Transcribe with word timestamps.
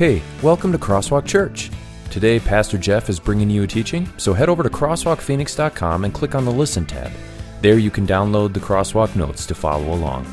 Hey, 0.00 0.22
welcome 0.42 0.72
to 0.72 0.78
Crosswalk 0.78 1.26
Church. 1.26 1.70
Today, 2.08 2.40
Pastor 2.40 2.78
Jeff 2.78 3.10
is 3.10 3.20
bringing 3.20 3.50
you 3.50 3.64
a 3.64 3.66
teaching, 3.66 4.10
so 4.16 4.32
head 4.32 4.48
over 4.48 4.62
to 4.62 4.70
crosswalkphoenix.com 4.70 6.06
and 6.06 6.14
click 6.14 6.34
on 6.34 6.46
the 6.46 6.50
Listen 6.50 6.86
tab. 6.86 7.12
There 7.60 7.76
you 7.76 7.90
can 7.90 8.06
download 8.06 8.54
the 8.54 8.60
Crosswalk 8.60 9.14
notes 9.14 9.44
to 9.44 9.54
follow 9.54 9.92
along. 9.92 10.24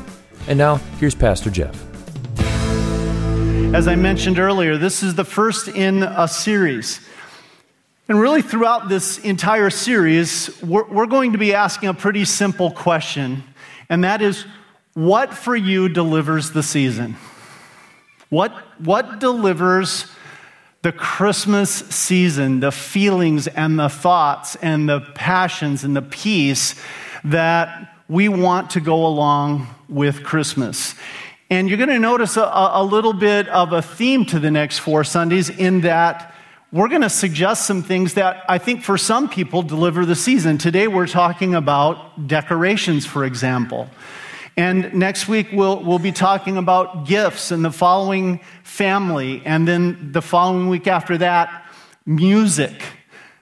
And 0.46 0.56
now, 0.56 0.76
here's 0.98 1.14
Pastor 1.14 1.50
Jeff. 1.50 1.74
As 3.74 3.86
I 3.86 3.94
mentioned 3.94 4.38
earlier, 4.38 4.78
this 4.78 5.02
is 5.02 5.16
the 5.16 5.24
first 5.26 5.68
in 5.68 6.02
a 6.02 6.26
series. 6.26 7.06
And 8.08 8.18
really, 8.18 8.40
throughout 8.40 8.88
this 8.88 9.18
entire 9.18 9.68
series, 9.68 10.62
we're, 10.62 10.88
we're, 10.88 11.04
going 11.04 11.32
to 11.32 11.38
be 11.38 11.52
asking 11.52 11.90
a 11.90 11.94
pretty 11.94 12.24
simple 12.24 12.70
question, 12.70 13.44
and 13.90 14.02
that 14.02 14.22
is 14.22 14.46
what 14.94 15.34
for 15.34 15.54
you 15.54 15.90
delivers 15.90 16.52
the 16.52 16.62
season? 16.62 17.18
What, 18.30 18.54
what 18.78 19.18
delivers 19.18 20.06
the 20.82 20.92
Christmas 20.92 21.70
season, 21.70 22.60
the 22.60 22.70
feelings 22.70 23.48
and 23.48 23.78
the 23.78 23.88
thoughts 23.88 24.56
and 24.56 24.88
the 24.88 25.00
passions 25.14 25.84
and 25.84 25.96
the 25.96 26.02
peace 26.02 26.74
that 27.24 27.96
we 28.08 28.28
want 28.28 28.70
to 28.70 28.80
go 28.80 29.06
along 29.06 29.66
with 29.88 30.22
Christmas. 30.22 30.94
And 31.50 31.68
you're 31.68 31.78
going 31.78 31.88
to 31.88 31.98
notice 31.98 32.36
a, 32.36 32.42
a, 32.42 32.84
little 32.84 33.12
bit 33.12 33.48
of 33.48 33.72
a 33.72 33.82
theme 33.82 34.24
to 34.26 34.38
the 34.38 34.50
next 34.50 34.78
four 34.78 35.02
Sundays 35.02 35.48
in 35.48 35.80
that 35.80 36.34
we're 36.70 36.88
going 36.88 37.02
to 37.02 37.10
suggest 37.10 37.66
some 37.66 37.82
things 37.82 38.14
that 38.14 38.44
I 38.48 38.58
think 38.58 38.82
for 38.82 38.98
some 38.98 39.30
people 39.30 39.62
deliver 39.62 40.04
the 40.04 40.14
season. 40.14 40.58
Today 40.58 40.86
we're 40.86 41.06
talking 41.06 41.54
about 41.54 42.28
decorations, 42.28 43.06
for 43.06 43.24
example. 43.24 43.88
And 44.58 44.92
next 44.92 45.28
week, 45.28 45.50
we'll, 45.52 45.84
we'll 45.84 46.00
be 46.00 46.10
talking 46.10 46.56
about 46.56 47.06
gifts, 47.06 47.52
and 47.52 47.64
the 47.64 47.70
following, 47.70 48.40
family, 48.64 49.40
and 49.44 49.68
then 49.68 50.10
the 50.10 50.20
following 50.20 50.68
week 50.68 50.88
after 50.88 51.16
that, 51.18 51.64
music. 52.04 52.72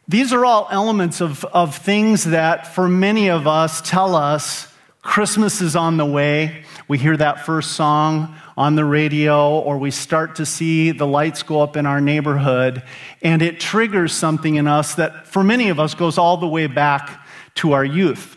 These 0.06 0.34
are 0.34 0.44
all 0.44 0.68
elements 0.70 1.22
of, 1.22 1.42
of 1.46 1.74
things 1.74 2.24
that, 2.24 2.66
for 2.66 2.86
many 2.86 3.30
of 3.30 3.46
us, 3.46 3.80
tell 3.80 4.14
us 4.14 4.70
Christmas 5.00 5.62
is 5.62 5.74
on 5.74 5.96
the 5.96 6.04
way. 6.04 6.64
We 6.86 6.98
hear 6.98 7.16
that 7.16 7.46
first 7.46 7.72
song 7.72 8.36
on 8.54 8.74
the 8.74 8.84
radio, 8.84 9.58
or 9.58 9.78
we 9.78 9.92
start 9.92 10.36
to 10.36 10.44
see 10.44 10.90
the 10.90 11.06
lights 11.06 11.42
go 11.42 11.62
up 11.62 11.78
in 11.78 11.86
our 11.86 12.02
neighborhood, 12.02 12.82
and 13.22 13.40
it 13.40 13.58
triggers 13.58 14.12
something 14.12 14.56
in 14.56 14.66
us 14.66 14.96
that, 14.96 15.26
for 15.26 15.42
many 15.42 15.70
of 15.70 15.80
us, 15.80 15.94
goes 15.94 16.18
all 16.18 16.36
the 16.36 16.46
way 16.46 16.66
back 16.66 17.26
to 17.54 17.72
our 17.72 17.86
youth. 17.86 18.35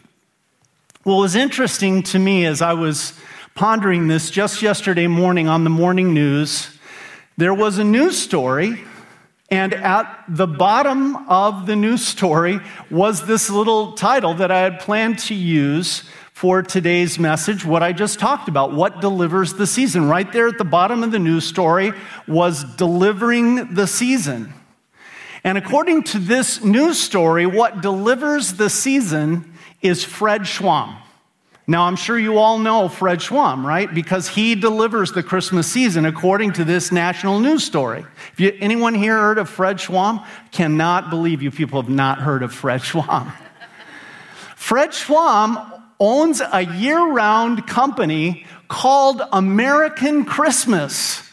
What 1.10 1.22
was 1.22 1.36
interesting 1.36 2.04
to 2.04 2.20
me 2.20 2.46
as 2.46 2.62
I 2.62 2.74
was 2.74 3.14
pondering 3.56 4.08
this 4.08 4.30
just 4.30 4.62
yesterday 4.62 5.08
morning 5.08 5.48
on 5.48 5.64
the 5.64 5.70
morning 5.72 6.14
news, 6.14 6.70
there 7.36 7.52
was 7.52 7.80
a 7.80 7.84
news 7.84 8.16
story, 8.16 8.84
and 9.50 9.74
at 9.74 10.24
the 10.28 10.46
bottom 10.46 11.16
of 11.28 11.66
the 11.66 11.76
news 11.76 12.06
story 12.06 12.60
was 12.92 13.26
this 13.26 13.50
little 13.50 13.94
title 13.94 14.36
that 14.36 14.52
I 14.52 14.60
had 14.60 14.82
planned 14.82 15.18
to 15.22 15.34
use 15.34 16.04
for 16.32 16.62
today's 16.62 17.18
message, 17.18 17.66
what 17.66 17.82
I 17.82 17.92
just 17.92 18.20
talked 18.20 18.48
about, 18.48 18.74
what 18.74 19.02
delivers 19.02 19.54
the 19.54 19.66
season. 19.66 20.08
Right 20.08 20.32
there 20.32 20.48
at 20.48 20.60
the 20.60 20.64
bottom 20.64 21.02
of 21.02 21.12
the 21.12 21.18
news 21.18 21.44
story 21.44 21.92
was 22.28 22.64
delivering 22.76 23.74
the 23.74 23.88
season. 23.88 24.54
And 25.44 25.58
according 25.58 26.04
to 26.04 26.20
this 26.20 26.64
news 26.64 27.02
story, 27.02 27.48
what 27.48 27.82
delivers 27.82 28.54
the 28.54 28.70
season 28.70 29.49
is 29.82 30.04
Fred 30.04 30.42
Schwamm. 30.42 30.96
Now, 31.70 31.84
I'm 31.84 31.98
sure 31.98 32.18
you 32.18 32.40
all 32.40 32.58
know 32.58 32.90
Fred 32.90 33.20
Schwamm, 33.20 33.64
right? 33.64 33.94
Because 33.94 34.28
he 34.28 34.56
delivers 34.56 35.12
the 35.12 35.22
Christmas 35.22 35.68
season 35.68 36.04
according 36.04 36.54
to 36.54 36.64
this 36.64 36.92
national 36.92 37.40
news 37.40 37.64
story. 37.64 38.04
If 38.34 38.40
you, 38.40 38.58
anyone 38.60 38.96
here 38.96 39.16
heard 39.16 39.38
of 39.38 39.48
Fred 39.48 39.78
Schwamm? 39.78 40.26
Cannot 40.52 41.12
believe 41.12 41.44
you 41.44 41.52
people 41.52 41.80
have 41.80 41.90
not 41.90 42.18
heard 42.18 42.42
of 42.42 42.52
Fred 42.52 42.82
Schwamm. 42.82 43.32
Fred 44.56 44.90
Schwamm 44.90 45.84
owns 46.00 46.42
a 46.42 46.66
year 46.66 47.06
round 47.06 47.68
company 47.68 48.48
called 48.68 49.22
American 49.32 50.26
Christmas. 50.26 51.29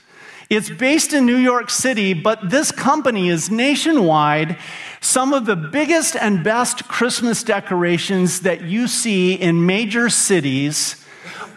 It's 0.48 0.70
based 0.70 1.12
in 1.12 1.26
New 1.26 1.36
York 1.36 1.70
City, 1.70 2.14
but 2.14 2.50
this 2.50 2.70
company 2.70 3.28
is 3.28 3.50
nationwide. 3.50 4.56
Some 5.00 5.32
of 5.32 5.44
the 5.44 5.56
biggest 5.56 6.14
and 6.14 6.44
best 6.44 6.86
Christmas 6.86 7.42
decorations 7.42 8.40
that 8.40 8.62
you 8.62 8.86
see 8.86 9.34
in 9.34 9.66
major 9.66 10.08
cities 10.08 11.04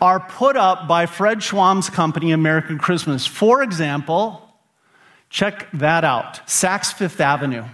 are 0.02 0.20
put 0.20 0.58
up 0.58 0.88
by 0.88 1.06
Fred 1.06 1.40
Schwamm's 1.40 1.90
company, 1.90 2.32
American 2.32 2.80
Christmas. 2.80 3.28
For 3.28 3.62
example, 3.62 4.56
check 5.30 5.68
that 5.74 6.04
out 6.04 6.48
Saks 6.48 6.92
Fifth 6.92 7.22
Avenue. 7.22 7.66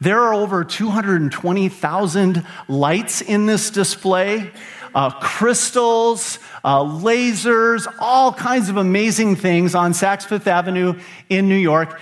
There 0.00 0.20
are 0.20 0.34
over 0.34 0.64
220,000 0.64 2.46
lights 2.68 3.20
in 3.20 3.46
this 3.46 3.70
display 3.70 4.52
uh, 4.94 5.10
crystals, 5.20 6.38
uh, 6.64 6.80
lasers, 6.80 7.92
all 7.98 8.32
kinds 8.32 8.68
of 8.68 8.76
amazing 8.76 9.36
things 9.36 9.74
on 9.74 9.92
Saks 9.92 10.24
Fifth 10.24 10.46
Avenue 10.46 10.98
in 11.28 11.48
New 11.48 11.56
York. 11.56 12.00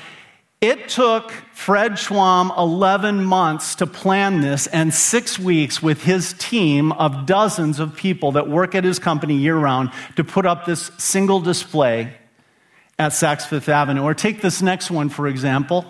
It 0.60 0.88
took 0.88 1.32
Fred 1.52 1.92
Schwamm 1.92 2.56
11 2.56 3.24
months 3.24 3.74
to 3.76 3.86
plan 3.86 4.42
this 4.42 4.68
and 4.68 4.94
six 4.94 5.36
weeks 5.36 5.82
with 5.82 6.04
his 6.04 6.34
team 6.34 6.92
of 6.92 7.26
dozens 7.26 7.80
of 7.80 7.96
people 7.96 8.32
that 8.32 8.48
work 8.48 8.76
at 8.76 8.84
his 8.84 9.00
company 9.00 9.34
year 9.34 9.56
round 9.56 9.90
to 10.14 10.22
put 10.22 10.46
up 10.46 10.64
this 10.64 10.92
single 10.98 11.40
display 11.40 12.12
at 12.96 13.10
Saks 13.10 13.44
Fifth 13.44 13.68
Avenue. 13.68 14.02
Or 14.02 14.14
take 14.14 14.40
this 14.40 14.62
next 14.62 14.88
one, 14.88 15.08
for 15.08 15.26
example. 15.26 15.84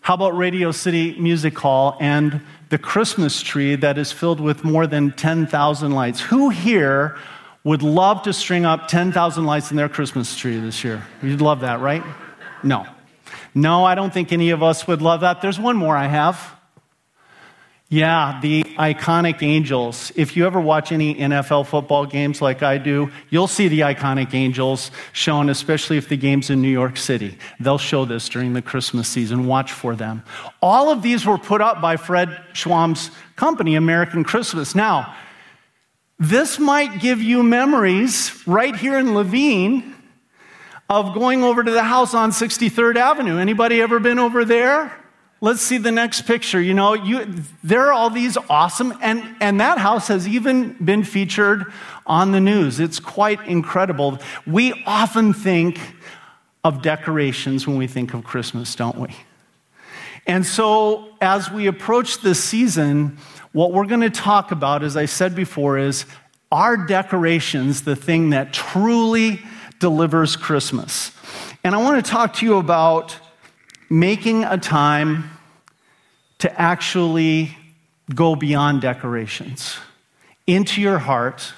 How 0.00 0.14
about 0.14 0.36
Radio 0.36 0.70
City 0.70 1.18
Music 1.18 1.58
Hall 1.58 1.96
and 2.00 2.42
the 2.70 2.78
Christmas 2.78 3.40
tree 3.40 3.76
that 3.76 3.98
is 3.98 4.12
filled 4.12 4.40
with 4.40 4.64
more 4.64 4.86
than 4.86 5.12
10,000 5.12 5.92
lights? 5.92 6.20
Who 6.20 6.50
here 6.50 7.16
would 7.64 7.82
love 7.82 8.22
to 8.22 8.32
string 8.32 8.64
up 8.64 8.88
10,000 8.88 9.44
lights 9.44 9.70
in 9.70 9.76
their 9.76 9.88
Christmas 9.88 10.36
tree 10.36 10.58
this 10.58 10.84
year? 10.84 11.06
You'd 11.22 11.40
love 11.40 11.60
that, 11.60 11.80
right? 11.80 12.02
No. 12.62 12.86
No, 13.54 13.84
I 13.84 13.94
don't 13.94 14.12
think 14.12 14.32
any 14.32 14.50
of 14.50 14.62
us 14.62 14.86
would 14.86 15.02
love 15.02 15.20
that. 15.22 15.40
There's 15.40 15.58
one 15.58 15.76
more 15.76 15.96
I 15.96 16.06
have. 16.06 16.54
Yeah, 17.88 18.38
the 18.42 18.64
iconic 18.78 19.42
angels. 19.42 20.12
If 20.14 20.36
you 20.36 20.46
ever 20.46 20.60
watch 20.60 20.92
any 20.92 21.14
NFL 21.16 21.66
football 21.66 22.06
games 22.06 22.40
like 22.40 22.62
I 22.62 22.78
do, 22.78 23.10
you'll 23.28 23.48
see 23.48 23.66
the 23.68 23.80
iconic 23.80 24.34
angels 24.34 24.90
shown, 25.12 25.48
especially 25.50 25.98
if 25.98 26.08
the 26.08 26.16
game's 26.16 26.48
in 26.48 26.62
New 26.62 26.68
York 26.68 26.96
City. 26.96 27.36
They'll 27.58 27.78
show 27.78 28.04
this 28.04 28.28
during 28.28 28.52
the 28.52 28.62
Christmas 28.62 29.08
season. 29.08 29.46
Watch 29.46 29.72
for 29.72 29.96
them. 29.96 30.22
All 30.62 30.90
of 30.90 31.02
these 31.02 31.26
were 31.26 31.38
put 31.38 31.60
up 31.60 31.80
by 31.80 31.96
Fred 31.96 32.28
Schwamm's 32.52 33.10
company, 33.34 33.74
American 33.74 34.22
Christmas. 34.22 34.74
Now, 34.74 35.14
this 36.20 36.58
might 36.58 37.00
give 37.00 37.20
you 37.20 37.42
memories 37.42 38.42
right 38.46 38.74
here 38.74 38.98
in 38.98 39.08
Laveen 39.08 39.94
of 40.88 41.14
going 41.14 41.42
over 41.42 41.62
to 41.62 41.70
the 41.70 41.82
house 41.82 42.14
on 42.14 42.30
63rd 42.30 42.96
Avenue. 42.96 43.38
Anybody 43.38 43.82
ever 43.82 43.98
been 44.00 44.18
over 44.18 44.44
there? 44.44 44.96
Let's 45.40 45.60
see 45.60 45.78
the 45.78 45.92
next 45.92 46.22
picture. 46.22 46.60
You 46.60 46.74
know, 46.74 46.94
you, 46.94 47.32
there 47.62 47.86
are 47.86 47.92
all 47.92 48.10
these 48.10 48.36
awesome, 48.50 48.92
and, 49.00 49.36
and 49.40 49.60
that 49.60 49.78
house 49.78 50.08
has 50.08 50.26
even 50.26 50.72
been 50.84 51.04
featured 51.04 51.72
on 52.06 52.32
the 52.32 52.40
news. 52.40 52.80
It's 52.80 52.98
quite 52.98 53.46
incredible. 53.46 54.18
We 54.46 54.82
often 54.84 55.32
think 55.32 55.78
of 56.64 56.82
decorations 56.82 57.68
when 57.68 57.76
we 57.76 57.86
think 57.86 58.14
of 58.14 58.24
Christmas, 58.24 58.74
don't 58.74 58.98
we? 58.98 59.14
And 60.26 60.44
so, 60.44 61.14
as 61.20 61.50
we 61.50 61.68
approach 61.68 62.20
this 62.20 62.42
season, 62.42 63.16
what 63.52 63.72
we're 63.72 63.86
going 63.86 64.02
to 64.02 64.10
talk 64.10 64.50
about, 64.50 64.82
as 64.82 64.96
I 64.96 65.06
said 65.06 65.34
before, 65.36 65.78
is 65.78 66.04
are 66.50 66.76
decorations 66.76 67.82
the 67.82 67.96
thing 67.96 68.30
that 68.30 68.52
truly 68.52 69.40
delivers 69.78 70.34
Christmas? 70.34 71.12
And 71.62 71.74
I 71.74 71.78
want 71.78 72.04
to 72.04 72.10
talk 72.10 72.34
to 72.34 72.46
you 72.46 72.56
about 72.56 73.16
making 73.90 74.44
a 74.44 74.58
time 74.58 75.30
to 76.38 76.60
actually 76.60 77.56
go 78.14 78.34
beyond 78.36 78.80
decorations 78.80 79.76
into 80.46 80.80
your 80.80 80.98
heart 80.98 81.52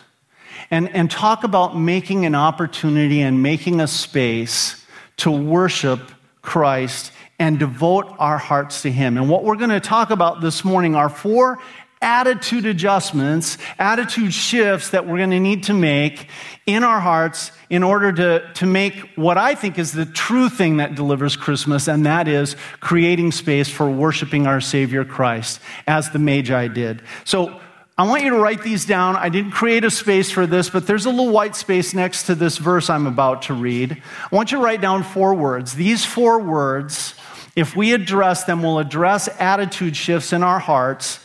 and, 0.71 0.89
and 0.95 1.11
talk 1.11 1.45
about 1.45 1.77
making 1.77 2.27
an 2.27 2.35
opportunity 2.35 3.21
and 3.21 3.43
making 3.43 3.81
a 3.81 3.87
space 3.87 4.85
to 5.19 5.31
worship 5.31 6.01
Christ 6.43 7.13
and 7.39 7.59
devote 7.59 8.07
our 8.19 8.39
hearts 8.39 8.83
to 8.83 8.91
Him. 8.91 9.17
And 9.17 9.29
what 9.29 9.45
we're 9.45 9.57
going 9.57 9.71
to 9.71 9.81
talk 9.81 10.11
about 10.11 10.41
this 10.41 10.65
morning 10.65 10.95
are 10.95 11.09
four 11.09 11.59
attitude 12.03 12.65
adjustments, 12.65 13.59
attitude 13.79 14.33
shifts 14.33 14.91
that 14.91 15.07
we're 15.07 15.19
going 15.19 15.31
to 15.31 15.41
need 15.41 15.65
to 15.65 15.75
make 15.75 16.29
in 16.67 16.83
our 16.83 17.01
hearts 17.01 17.53
in 17.69 17.83
order 17.83 18.11
to, 18.13 18.53
to 18.55 18.67
make 18.67 18.95
what 19.17 19.37
I 19.37 19.55
think 19.55 19.79
is 19.79 19.93
the 19.93 20.07
true 20.07 20.49
thing 20.49 20.79
that 20.79 20.95
delivers 20.95 21.37
Christmas, 21.37 21.89
and 21.89 22.07
that 22.07 22.27
is 22.27 22.57
creating 22.81 23.33
space 23.33 23.69
for 23.69 23.91
worshiping 23.91 24.47
our 24.47 24.61
Savior 24.61 25.05
Christ, 25.05 25.61
as 25.87 26.11
the 26.11 26.19
Magi 26.19 26.69
did. 26.69 27.03
So, 27.25 27.61
I 27.99 28.05
want 28.05 28.23
you 28.23 28.31
to 28.31 28.39
write 28.39 28.63
these 28.63 28.87
down. 28.87 29.17
I 29.17 29.29
didn't 29.29 29.51
create 29.51 29.85
a 29.85 29.91
space 29.91 30.31
for 30.31 30.47
this, 30.47 30.71
but 30.71 30.87
there's 30.87 31.05
a 31.05 31.11
little 31.11 31.29
white 31.31 31.55
space 31.55 31.93
next 31.93 32.23
to 32.29 32.35
this 32.35 32.57
verse 32.57 32.89
I'm 32.89 33.07
about 33.07 33.43
to 33.43 33.53
read. 33.53 33.93
I 34.33 34.35
want 34.35 34.53
you 34.53 34.57
to 34.57 34.65
write 34.65 34.81
down 34.81 35.03
four 35.03 35.35
words. 35.35 35.75
These 35.75 36.07
four 36.07 36.39
words, 36.39 37.15
if 37.57 37.77
we 37.77 37.93
address 37.93 38.45
them, 38.45 38.63
will 38.63 38.79
address 38.79 39.29
attitude 39.39 39.99
shifts 39.99 40.33
in 40.33 40.43
our 40.43 40.59
hearts 40.59 41.21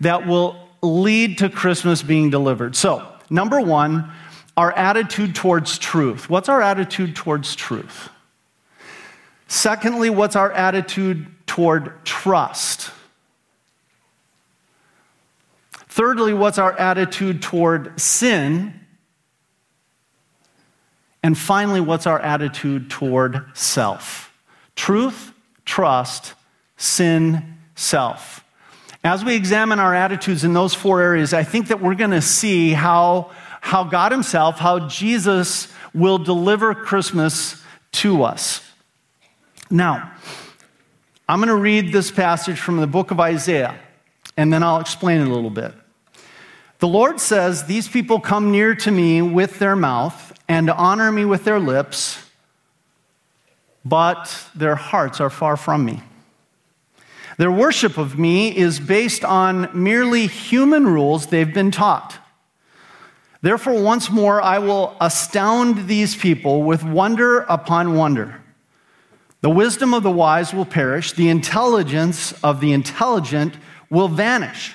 that 0.00 0.26
will 0.26 0.68
lead 0.82 1.38
to 1.38 1.48
Christmas 1.48 2.02
being 2.02 2.30
delivered. 2.30 2.76
So, 2.76 3.06
number 3.30 3.60
one, 3.60 4.10
our 4.56 4.72
attitude 4.72 5.34
towards 5.34 5.78
truth. 5.78 6.28
What's 6.28 6.48
our 6.48 6.62
attitude 6.62 7.14
towards 7.14 7.54
truth? 7.54 8.10
Secondly, 9.46 10.10
what's 10.10 10.36
our 10.36 10.52
attitude 10.52 11.26
toward 11.46 12.04
trust? 12.04 12.90
Thirdly, 15.72 16.34
what's 16.34 16.58
our 16.58 16.78
attitude 16.78 17.42
toward 17.42 17.98
sin? 18.00 18.78
And 21.22 21.36
finally, 21.36 21.80
what's 21.80 22.06
our 22.06 22.20
attitude 22.20 22.90
toward 22.90 23.44
self? 23.54 24.32
Truth, 24.76 25.32
trust, 25.64 26.34
sin, 26.76 27.58
self. 27.74 28.44
As 29.08 29.24
we 29.24 29.34
examine 29.34 29.78
our 29.78 29.94
attitudes 29.94 30.44
in 30.44 30.52
those 30.52 30.74
four 30.74 31.00
areas, 31.00 31.32
I 31.32 31.42
think 31.42 31.68
that 31.68 31.80
we're 31.80 31.94
going 31.94 32.10
to 32.10 32.20
see 32.20 32.74
how, 32.74 33.30
how 33.62 33.82
God 33.84 34.12
Himself, 34.12 34.58
how 34.58 34.86
Jesus 34.86 35.72
will 35.94 36.18
deliver 36.18 36.74
Christmas 36.74 37.64
to 37.92 38.22
us. 38.22 38.60
Now, 39.70 40.12
I'm 41.26 41.38
going 41.38 41.48
to 41.48 41.56
read 41.56 41.90
this 41.90 42.10
passage 42.10 42.60
from 42.60 42.82
the 42.82 42.86
book 42.86 43.10
of 43.10 43.18
Isaiah, 43.18 43.80
and 44.36 44.52
then 44.52 44.62
I'll 44.62 44.78
explain 44.78 45.22
it 45.22 45.28
a 45.28 45.32
little 45.32 45.48
bit. 45.48 45.72
The 46.78 46.88
Lord 46.88 47.18
says, 47.18 47.64
These 47.64 47.88
people 47.88 48.20
come 48.20 48.50
near 48.50 48.74
to 48.74 48.90
me 48.90 49.22
with 49.22 49.58
their 49.58 49.74
mouth 49.74 50.38
and 50.48 50.68
honor 50.68 51.10
me 51.10 51.24
with 51.24 51.44
their 51.44 51.58
lips, 51.58 52.22
but 53.86 54.44
their 54.54 54.76
hearts 54.76 55.18
are 55.18 55.30
far 55.30 55.56
from 55.56 55.86
me. 55.86 56.02
Their 57.38 57.52
worship 57.52 57.98
of 57.98 58.18
me 58.18 58.54
is 58.54 58.80
based 58.80 59.24
on 59.24 59.70
merely 59.72 60.26
human 60.26 60.86
rules 60.86 61.26
they've 61.26 61.54
been 61.54 61.70
taught. 61.70 62.18
Therefore, 63.42 63.80
once 63.80 64.10
more, 64.10 64.42
I 64.42 64.58
will 64.58 64.96
astound 65.00 65.86
these 65.86 66.16
people 66.16 66.64
with 66.64 66.82
wonder 66.82 67.40
upon 67.48 67.94
wonder. 67.94 68.42
The 69.40 69.50
wisdom 69.50 69.94
of 69.94 70.02
the 70.02 70.10
wise 70.10 70.52
will 70.52 70.64
perish, 70.64 71.12
the 71.12 71.28
intelligence 71.28 72.32
of 72.42 72.60
the 72.60 72.72
intelligent 72.72 73.54
will 73.88 74.08
vanish. 74.08 74.74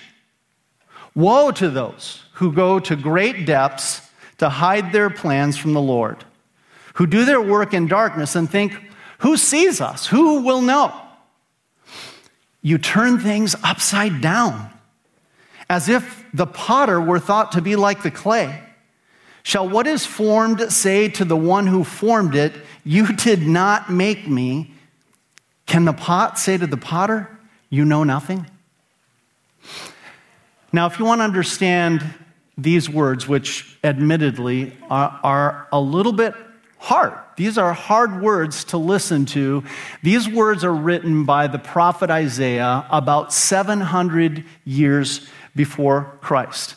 Woe 1.13 1.51
to 1.51 1.69
those 1.69 2.23
who 2.35 2.53
go 2.53 2.79
to 2.79 2.95
great 2.95 3.45
depths 3.45 4.09
to 4.37 4.47
hide 4.47 4.93
their 4.93 5.09
plans 5.09 5.57
from 5.57 5.73
the 5.73 5.81
Lord, 5.81 6.23
who 6.93 7.07
do 7.07 7.25
their 7.25 7.41
work 7.41 7.73
in 7.73 7.87
darkness 7.87 8.37
and 8.37 8.49
think, 8.49 8.73
Who 9.19 9.35
sees 9.35 9.81
us? 9.81 10.07
Who 10.07 10.43
will 10.43 10.61
know? 10.61 11.02
You 12.63 12.79
turn 12.79 13.19
things 13.19 13.55
upside 13.61 14.21
down, 14.21 14.71
as 15.69 15.89
if 15.89 16.25
the 16.33 16.47
potter 16.47 16.99
were 16.99 17.19
thought 17.19 17.51
to 17.51 17.61
be 17.61 17.75
like 17.75 18.01
the 18.01 18.09
clay. 18.09 18.63
Shall 19.43 19.67
what 19.67 19.85
is 19.85 20.05
formed 20.05 20.71
say 20.71 21.09
to 21.09 21.25
the 21.25 21.35
one 21.35 21.67
who 21.67 21.83
formed 21.83 22.33
it, 22.33 22.53
You 22.85 23.13
did 23.13 23.45
not 23.45 23.91
make 23.91 24.27
me? 24.27 24.73
Can 25.65 25.83
the 25.83 25.93
pot 25.93 26.39
say 26.39 26.57
to 26.57 26.65
the 26.65 26.77
potter, 26.77 27.29
You 27.69 27.83
know 27.83 28.05
nothing? 28.05 28.47
Now, 30.71 30.87
if 30.87 30.97
you 30.97 31.05
want 31.05 31.19
to 31.19 31.25
understand 31.25 32.03
these 32.57 32.89
words, 32.89 33.27
which 33.27 33.77
admittedly 33.83 34.75
are, 34.89 35.19
are, 35.23 35.67
a 35.71 35.79
little 35.79 36.13
bit 36.13 36.33
hard, 36.83 37.13
these 37.37 37.57
are 37.57 37.71
hard 37.71 38.21
words 38.21 38.65
to 38.65 38.77
listen 38.77 39.25
to. 39.25 39.63
These 40.01 40.27
words 40.27 40.65
are 40.65 40.73
written 40.73 41.23
by 41.23 41.47
the 41.47 41.57
prophet 41.57 42.09
Isaiah 42.09 42.85
about 42.91 43.31
700 43.31 44.43
years 44.65 45.25
before 45.55 46.17
Christ. 46.19 46.75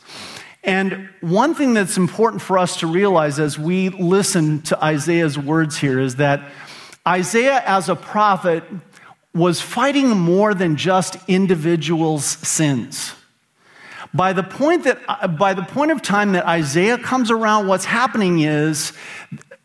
And 0.63 1.09
one 1.21 1.57
thing 1.57 1.75
that's 1.75 1.97
important 1.97 2.41
for 2.41 2.57
us 2.57 2.77
to 2.79 2.87
realize 2.87 3.41
as 3.41 3.59
we 3.59 3.89
listen 3.89 4.63
to 4.63 4.83
Isaiah's 4.83 5.37
words 5.37 5.77
here 5.77 5.99
is 5.99 6.17
that 6.17 6.53
Isaiah, 7.07 7.61
as 7.67 7.89
a 7.89 7.97
prophet, 7.97 8.63
was 9.35 9.61
fighting 9.61 10.11
more 10.11 10.55
than 10.55 10.77
just 10.77 11.17
individuals' 11.27 12.25
sins. 12.25 13.13
By 14.15 14.33
the 14.33 14.45
point 14.45 14.85
that 14.85 15.37
by 15.37 15.53
the 15.53 15.63
point 15.63 15.91
of 15.91 16.01
time 16.01 16.33
that 16.33 16.47
Isaiah 16.47 16.97
comes 16.97 17.31
around, 17.31 17.67
what's 17.67 17.85
happening 17.85 18.39
is 18.41 18.93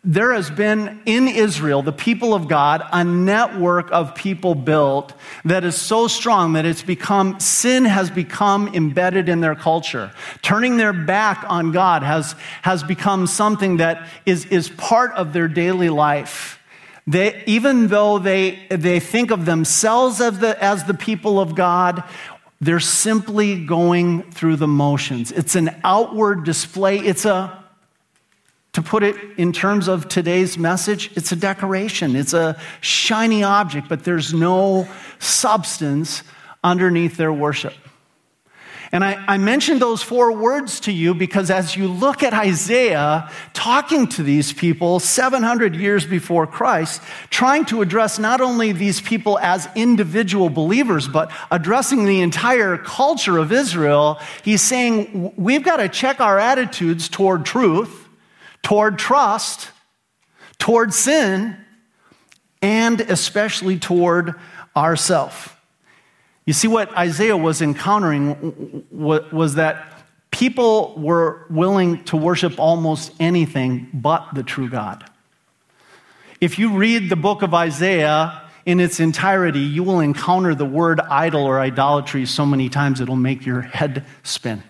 there 0.04 0.34
has 0.34 0.50
been 0.50 1.00
in 1.06 1.28
Israel, 1.28 1.84
the 1.84 1.92
people 1.92 2.34
of 2.34 2.48
God, 2.48 2.84
a 2.92 3.04
network 3.04 3.92
of 3.92 4.16
people 4.16 4.56
built 4.56 5.14
that 5.46 5.64
is 5.64 5.80
so 5.80 6.08
strong 6.08 6.54
that 6.54 6.66
it's 6.66 6.82
become, 6.82 7.40
sin 7.40 7.86
has 7.86 8.10
become 8.10 8.74
embedded 8.74 9.30
in 9.30 9.42
their 9.42 9.54
culture. 9.54 10.12
Turning 10.42 10.78
their 10.78 10.92
back 10.92 11.46
on 11.48 11.72
God 11.72 12.02
has, 12.02 12.34
has 12.64 12.82
become 12.82 13.28
something 13.28 13.78
that 13.78 14.08
is, 14.26 14.46
is 14.46 14.70
part 14.70 15.12
of 15.12 15.34
their 15.34 15.48
daily 15.48 15.90
life. 15.90 16.58
They, 17.06 17.44
even 17.46 17.88
though 17.88 18.18
they, 18.18 18.66
they 18.72 19.00
think 19.00 19.30
of 19.30 19.46
themselves 19.46 20.20
as 20.20 20.40
the, 20.40 20.62
as 20.64 20.84
the 20.86 20.96
people 20.96 21.40
of 21.40 21.54
God, 21.54 22.04
they're 22.60 22.80
simply 22.80 23.66
going 23.66 24.32
through 24.32 24.56
the 24.56 24.68
motions. 24.68 25.32
It's 25.32 25.56
an 25.56 25.80
outward 25.84 26.44
display. 26.44 27.00
It's 27.00 27.26
a, 27.26 27.61
to 28.74 28.82
put 28.82 29.04
it 29.04 29.16
in 29.38 29.52
terms 29.52 29.88
of 29.88 30.08
today's 30.08 30.58
message, 30.58 31.12
it's 31.16 31.32
a 31.32 31.36
decoration. 31.36 32.16
It's 32.16 32.34
a 32.34 32.60
shiny 32.80 33.44
object, 33.44 33.90
but 33.90 34.06
there's 34.06 34.34
no 34.34 34.88
substance 35.20 36.24
underneath 36.64 37.18
their 37.18 37.34
worship. 37.34 37.74
And 38.94 39.06
I, 39.06 39.24
I, 39.26 39.38
mentioned 39.38 39.82
those 39.82 40.04
four 40.04 40.34
words 40.34 40.82
to 40.82 40.92
you 40.92 41.14
because 41.14 41.50
as 41.50 41.78
you 41.78 41.88
look 41.88 42.24
at 42.24 42.34
Isaiah 42.34 43.32
talking 43.54 44.06
to 44.08 44.24
these 44.24 44.52
people 44.52 45.00
700 45.00 45.78
years 45.78 46.06
before 46.06 46.46
Christ, 46.46 47.02
trying 47.30 47.64
to 47.66 47.82
address 47.82 48.20
not 48.20 48.42
only 48.42 48.74
these 48.74 49.00
people 49.00 49.40
as 49.40 49.70
individual 49.76 50.50
believers, 50.50 51.08
but 51.08 51.32
addressing 51.52 52.04
the 52.04 52.20
entire 52.20 52.78
culture 52.78 53.38
of 53.38 53.54
Israel, 53.54 54.20
he's 54.44 54.62
saying 54.62 55.34
we've 55.38 55.64
got 55.64 55.78
to 55.78 55.88
check 55.88 56.20
our 56.20 56.38
attitudes 56.38 57.08
toward 57.08 57.46
truth, 57.46 58.01
toward 58.64 59.00
trust, 59.00 59.70
toward 60.58 60.94
sin, 60.94 61.58
and 62.62 63.02
especially 63.02 63.80
toward 63.80 64.36
ourself. 64.76 65.58
You 66.46 66.54
see, 66.54 66.68
what 66.68 66.96
Isaiah 66.98 67.38
was 67.38 67.62
encountering 67.62 68.86
was 68.92 69.56
that 69.56 70.04
people 70.32 70.96
were 70.98 71.46
willing 71.50 72.04
to 72.06 72.18
worship 72.18 72.60
almost 72.60 73.14
anything 73.20 73.90
but 73.94 74.28
the 74.34 74.44
true 74.44 74.70
God. 74.70 75.04
If 76.40 76.58
you 76.58 76.76
read 76.78 77.10
the 77.10 77.16
book 77.16 77.44
of 77.44 77.54
Isaiah 77.54 78.50
in 78.66 78.80
its 78.80 79.00
entirety, 79.00 79.60
you 79.60 79.84
will 79.84 80.00
encounter 80.00 80.56
the 80.56 80.66
word 80.66 81.00
idol 81.02 81.44
or 81.44 81.60
idolatry 81.60 82.26
so 82.26 82.46
many 82.46 82.70
times 82.70 83.02
it'll 83.02 83.16
make 83.16 83.46
your 83.46 83.62
head 83.62 84.06
spin. 84.24 84.64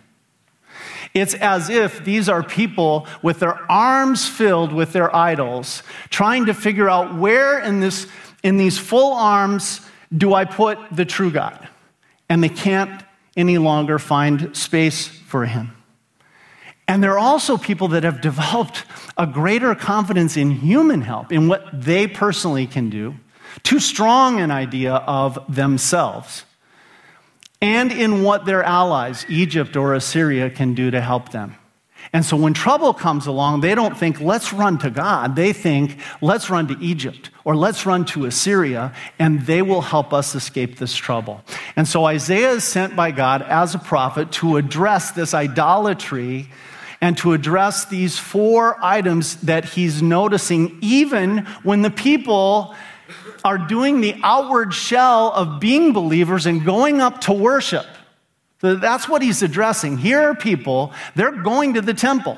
It's 1.14 1.34
as 1.34 1.70
if 1.70 2.04
these 2.06 2.30
are 2.30 2.42
people 2.42 3.06
with 3.22 3.40
their 3.40 3.60
arms 3.70 4.28
filled 4.28 4.72
with 4.72 4.94
their 4.94 5.14
idols, 5.14 5.84
trying 6.10 6.46
to 6.46 6.54
figure 6.54 6.90
out 6.90 7.16
where 7.16 7.60
in, 7.60 7.82
this, 7.82 8.08
in 8.44 8.58
these 8.58 8.78
full 8.78 9.14
arms 9.14 9.82
do 10.16 10.34
I 10.34 10.46
put 10.46 10.78
the 10.92 11.06
true 11.06 11.32
God? 11.32 11.68
And 12.30 12.44
they 12.44 12.50
can't 12.50 13.04
any 13.36 13.58
longer 13.58 14.00
find 14.00 14.56
space 14.56 15.08
for 15.08 15.46
him. 15.46 15.76
And 16.88 17.02
there 17.02 17.14
are 17.14 17.20
also 17.20 17.58
people 17.58 17.90
that 17.90 18.04
have 18.04 18.22
developed 18.32 18.86
a 19.18 19.28
greater 19.28 19.76
confidence 19.76 20.38
in 20.38 20.52
human 20.52 21.02
help, 21.02 21.32
in 21.32 21.48
what 21.48 21.66
they 21.74 22.08
personally 22.08 22.68
can 22.68 22.90
do, 22.90 23.16
too 23.64 23.80
strong 23.80 24.40
an 24.40 24.52
idea 24.52 24.96
of 24.96 25.40
themselves, 25.54 26.46
and 27.62 27.92
in 27.92 28.24
what 28.24 28.46
their 28.46 28.64
allies, 28.64 29.26
Egypt 29.30 29.76
or 29.76 29.94
Assyria, 29.94 30.50
can 30.50 30.74
do 30.74 30.92
to 30.92 31.00
help 31.00 31.30
them. 31.32 31.56
And 32.14 32.26
so 32.26 32.36
when 32.36 32.54
trouble 32.54 32.94
comes 32.94 33.28
along, 33.28 33.62
they 33.62 33.76
don't 33.76 33.96
think, 33.98 34.20
let's 34.20 34.52
run 34.52 34.80
to 34.80 34.90
God. 34.90 35.36
They 35.36 35.54
think, 35.54 35.98
let's 36.20 36.50
run 36.50 36.68
to 36.68 36.78
Egypt 36.82 37.30
or 37.46 37.56
let's 37.56 37.86
run 37.86 38.06
to 38.06 38.26
Assyria, 38.26 38.94
and 39.18 39.42
they 39.42 39.62
will 39.62 39.82
help 39.82 40.14
us 40.14 40.36
escape 40.36 40.78
this 40.78 40.96
trouble. 40.96 41.42
And 41.76 41.88
so 41.88 42.06
Isaiah 42.06 42.52
is 42.52 42.64
sent 42.64 42.96
by 42.96 43.12
God 43.12 43.44
as 43.44 43.76
a 43.76 43.80
prophet 43.80 44.32
to 44.34 44.58
address 44.58 45.12
this 45.12 45.34
idolatry 45.34 46.50
and 47.02 47.18
to 47.18 47.34
address 47.34 47.86
these 47.86 48.20
four 48.20 48.78
items 48.84 49.38
that 49.42 49.66
he's 49.66 50.02
noticing, 50.02 50.78
even 50.82 51.46
when 51.64 51.82
the 51.82 51.90
people 51.90 52.76
are 53.44 53.58
doing 53.58 54.02
the 54.02 54.16
outward 54.24 54.74
shell 54.74 55.32
of 55.32 55.60
being 55.60 55.94
believers 55.94 56.46
and 56.46 56.64
going 56.64 57.02
up 57.02 57.22
to 57.22 57.34
worship. 57.34 57.86
So 58.62 58.76
that's 58.76 59.10
what 59.10 59.22
he's 59.22 59.42
addressing. 59.42 59.98
Here 59.98 60.20
are 60.20 60.36
people, 60.36 60.94
they're 61.16 61.32
going 61.32 61.74
to 61.74 61.82
the 61.82 61.96
temple. 61.96 62.38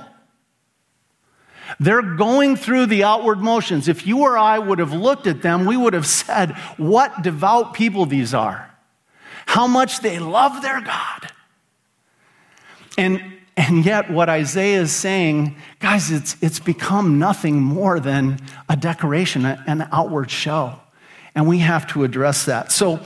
They're 1.80 2.02
going 2.02 2.56
through 2.56 2.88
the 2.88 3.04
outward 3.04 3.40
motions. 3.40 3.88
If 3.88 4.06
you 4.06 4.20
or 4.20 4.38
I 4.38 4.60
would 4.60 4.80
have 4.80 4.94
looked 4.94 5.28
at 5.28 5.42
them, 5.42 5.66
we 5.66 5.76
would 5.76 5.94
have 5.94 6.08
said, 6.24 6.52
What 6.78 7.22
devout 7.22 7.74
people 7.74 8.06
these 8.06 8.34
are. 8.34 8.70
How 9.46 9.68
much 9.68 10.00
they 10.00 10.20
love 10.20 10.62
their 10.62 10.82
God. 10.82 11.32
And, 12.98 13.22
and 13.58 13.86
yet, 13.86 14.10
what 14.10 14.30
Isaiah 14.30 14.82
is 14.82 14.92
saying, 14.92 15.56
guys, 15.80 16.12
it's, 16.12 16.38
it's 16.42 16.60
become 16.60 17.20
nothing 17.20 17.60
more 17.60 18.00
than 18.00 18.40
a 18.70 18.78
decoration, 18.78 19.46
an 19.46 19.88
outward 19.92 20.32
show. 20.32 20.80
And 21.36 21.48
we 21.48 21.60
have 21.60 21.88
to 21.88 22.04
address 22.04 22.46
that. 22.46 22.72
So, 22.72 23.00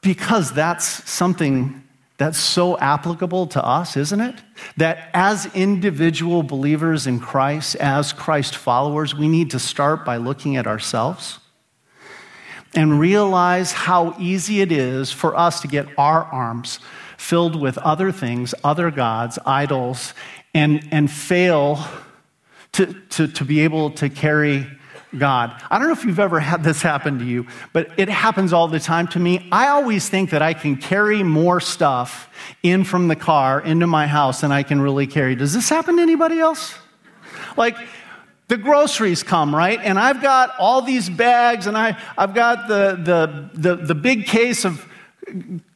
because 0.00 0.52
that's 0.52 1.08
something 1.10 1.82
that's 2.18 2.38
so 2.38 2.78
applicable 2.78 3.48
to 3.48 3.64
us, 3.64 3.96
isn't 3.96 4.20
it? 4.20 4.36
That 4.76 5.10
as 5.12 5.46
individual 5.54 6.42
believers 6.42 7.06
in 7.06 7.18
Christ, 7.18 7.74
as 7.76 8.12
Christ 8.12 8.56
followers, 8.56 9.14
we 9.14 9.28
need 9.28 9.50
to 9.50 9.58
start 9.58 10.04
by 10.04 10.18
looking 10.18 10.56
at 10.56 10.66
ourselves 10.66 11.40
and 12.74 13.00
realize 13.00 13.72
how 13.72 14.14
easy 14.18 14.60
it 14.60 14.72
is 14.72 15.10
for 15.12 15.36
us 15.36 15.60
to 15.60 15.68
get 15.68 15.86
our 15.98 16.24
arms 16.24 16.78
filled 17.18 17.60
with 17.60 17.76
other 17.78 18.10
things, 18.12 18.54
other 18.64 18.90
gods, 18.90 19.38
idols, 19.44 20.14
and, 20.54 20.86
and 20.90 21.10
fail 21.10 21.84
to, 22.72 22.94
to, 23.10 23.28
to 23.28 23.44
be 23.44 23.60
able 23.60 23.90
to 23.90 24.08
carry 24.08 24.66
God. 25.18 25.60
I 25.70 25.78
don't 25.78 25.88
know 25.88 25.92
if 25.92 26.04
you've 26.04 26.18
ever 26.18 26.40
had 26.40 26.64
this 26.64 26.82
happen 26.82 27.18
to 27.18 27.24
you, 27.24 27.46
but 27.72 27.90
it 27.96 28.08
happens 28.08 28.52
all 28.52 28.68
the 28.68 28.80
time 28.80 29.08
to 29.08 29.18
me. 29.18 29.48
I 29.52 29.68
always 29.68 30.08
think 30.08 30.30
that 30.30 30.42
I 30.42 30.54
can 30.54 30.76
carry 30.76 31.22
more 31.22 31.60
stuff 31.60 32.28
in 32.62 32.84
from 32.84 33.08
the 33.08 33.16
car 33.16 33.60
into 33.60 33.86
my 33.86 34.06
house 34.06 34.40
than 34.40 34.52
I 34.52 34.62
can 34.62 34.80
really 34.80 35.06
carry. 35.06 35.34
Does 35.34 35.52
this 35.52 35.68
happen 35.68 35.96
to 35.96 36.02
anybody 36.02 36.38
else? 36.38 36.74
Like, 37.56 37.76
the 38.48 38.56
groceries 38.56 39.22
come, 39.22 39.54
right? 39.54 39.78
And 39.82 39.98
I've 39.98 40.20
got 40.20 40.54
all 40.58 40.82
these 40.82 41.08
bags, 41.08 41.66
and 41.66 41.76
I, 41.76 41.96
I've 42.18 42.34
got 42.34 42.68
the, 42.68 42.98
the, 43.02 43.76
the, 43.76 43.76
the 43.86 43.94
big 43.94 44.26
case 44.26 44.64
of 44.64 44.86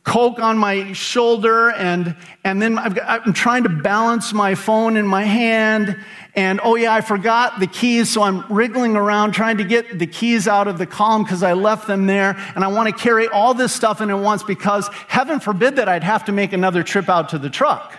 Coke 0.05 0.39
on 0.39 0.59
my 0.59 0.93
shoulder, 0.93 1.71
and, 1.71 2.15
and 2.45 2.61
then 2.61 2.79
i 2.79 3.17
am 3.25 3.33
trying 3.33 3.63
to 3.63 3.69
balance 3.69 4.33
my 4.33 4.55
phone 4.55 4.97
in 4.97 5.07
my 5.07 5.25
hand, 5.25 5.97
and 6.37 6.61
oh, 6.63 6.77
yeah, 6.77 6.93
I 6.93 7.01
forgot 7.01 7.61
the 7.61 7.67
keys, 7.67 8.11
so 8.11 8.23
I'm 8.23 8.47
wriggling 8.53 8.95
around 8.95 9.33
trying 9.33 9.57
to 9.57 9.65
get 9.65 9.99
the 9.99 10.07
keys 10.07 10.47
out 10.47 10.69
of 10.69 10.77
the 10.77 10.85
column 10.85 11.23
because 11.23 11.43
I 11.43 11.55
left 11.55 11.87
them 11.87 12.07
there. 12.07 12.37
And 12.55 12.63
I 12.63 12.69
want 12.69 12.95
to 12.95 12.95
carry 12.95 13.27
all 13.27 13.55
this 13.55 13.73
stuff 13.73 14.03
in 14.03 14.11
at 14.11 14.19
once 14.19 14.43
because 14.43 14.89
heaven 15.09 15.41
forbid 15.41 15.77
that 15.77 15.89
I'd 15.89 16.05
have 16.05 16.27
to 16.27 16.33
make 16.33 16.53
another 16.53 16.83
trip 16.83 17.09
out 17.09 17.31
to 17.31 17.39
the 17.39 17.49
truck. 17.49 17.97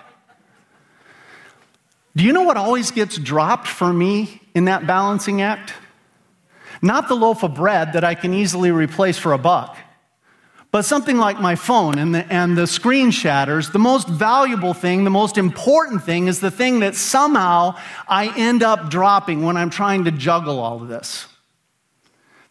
Do 2.15 2.23
you 2.23 2.31
know 2.31 2.43
what 2.43 2.57
always 2.57 2.91
gets 2.91 3.17
dropped 3.17 3.67
for 3.67 3.91
me 3.91 4.39
in 4.53 4.65
that 4.65 4.85
balancing 4.85 5.41
act? 5.41 5.73
Not 6.79 7.07
the 7.07 7.15
loaf 7.15 7.43
of 7.43 7.55
bread 7.55 7.93
that 7.93 8.03
I 8.03 8.13
can 8.13 8.35
easily 8.35 8.69
replace 8.69 9.17
for 9.17 9.33
a 9.33 9.39
buck. 9.39 9.77
But 10.77 10.85
something 10.85 11.17
like 11.17 11.41
my 11.41 11.55
phone 11.55 11.97
and 11.97 12.13
the, 12.13 12.31
and 12.31 12.55
the 12.55 12.67
screen 12.67 13.09
shatters, 13.09 13.71
the 13.71 13.79
most 13.79 14.07
valuable 14.07 14.75
thing, 14.75 15.05
the 15.05 15.09
most 15.09 15.39
important 15.39 16.03
thing 16.03 16.27
is 16.27 16.39
the 16.39 16.51
thing 16.51 16.81
that 16.81 16.93
somehow 16.93 17.73
I 18.07 18.31
end 18.37 18.61
up 18.61 18.91
dropping 18.91 19.41
when 19.41 19.57
I'm 19.57 19.71
trying 19.71 20.03
to 20.03 20.11
juggle 20.11 20.59
all 20.59 20.79
of 20.79 20.87
this. 20.87 21.25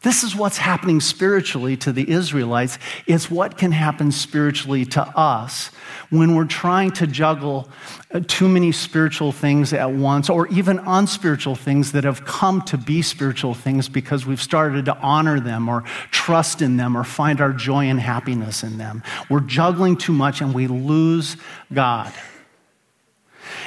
This 0.06 0.22
is 0.22 0.36
what's 0.36 0.56
happening 0.56 1.00
spiritually 1.00 1.76
to 1.78 1.90
the 1.90 2.08
Israelites. 2.08 2.78
It's 3.08 3.28
what 3.28 3.58
can 3.58 3.72
happen 3.72 4.12
spiritually 4.12 4.84
to 4.84 5.02
us 5.02 5.72
when 6.10 6.36
we're 6.36 6.44
trying 6.44 6.92
to 6.92 7.08
juggle 7.08 7.68
uh, 8.14 8.20
too 8.28 8.48
many 8.48 8.70
spiritual 8.70 9.32
things 9.32 9.72
at 9.72 9.90
once, 9.90 10.30
or 10.30 10.46
even 10.46 10.78
unspiritual 10.78 11.56
things 11.56 11.90
that 11.90 12.04
have 12.04 12.24
come 12.24 12.62
to 12.62 12.78
be 12.78 13.02
spiritual 13.02 13.52
things 13.52 13.88
because 13.88 14.24
we've 14.24 14.40
started 14.40 14.84
to 14.84 14.96
honor 14.98 15.40
them 15.40 15.68
or 15.68 15.82
trust 16.12 16.62
in 16.62 16.76
them 16.76 16.96
or 16.96 17.02
find 17.02 17.40
our 17.40 17.52
joy 17.52 17.86
and 17.86 17.98
happiness 17.98 18.62
in 18.62 18.78
them. 18.78 19.02
We're 19.28 19.40
juggling 19.40 19.96
too 19.96 20.12
much 20.12 20.40
and 20.40 20.54
we 20.54 20.68
lose 20.68 21.36
God. 21.74 22.12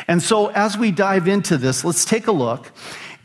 And 0.08 0.24
so, 0.24 0.48
as 0.48 0.78
we 0.78 0.92
dive 0.92 1.28
into 1.28 1.58
this, 1.58 1.84
let's 1.84 2.06
take 2.06 2.28
a 2.28 2.32
look. 2.32 2.72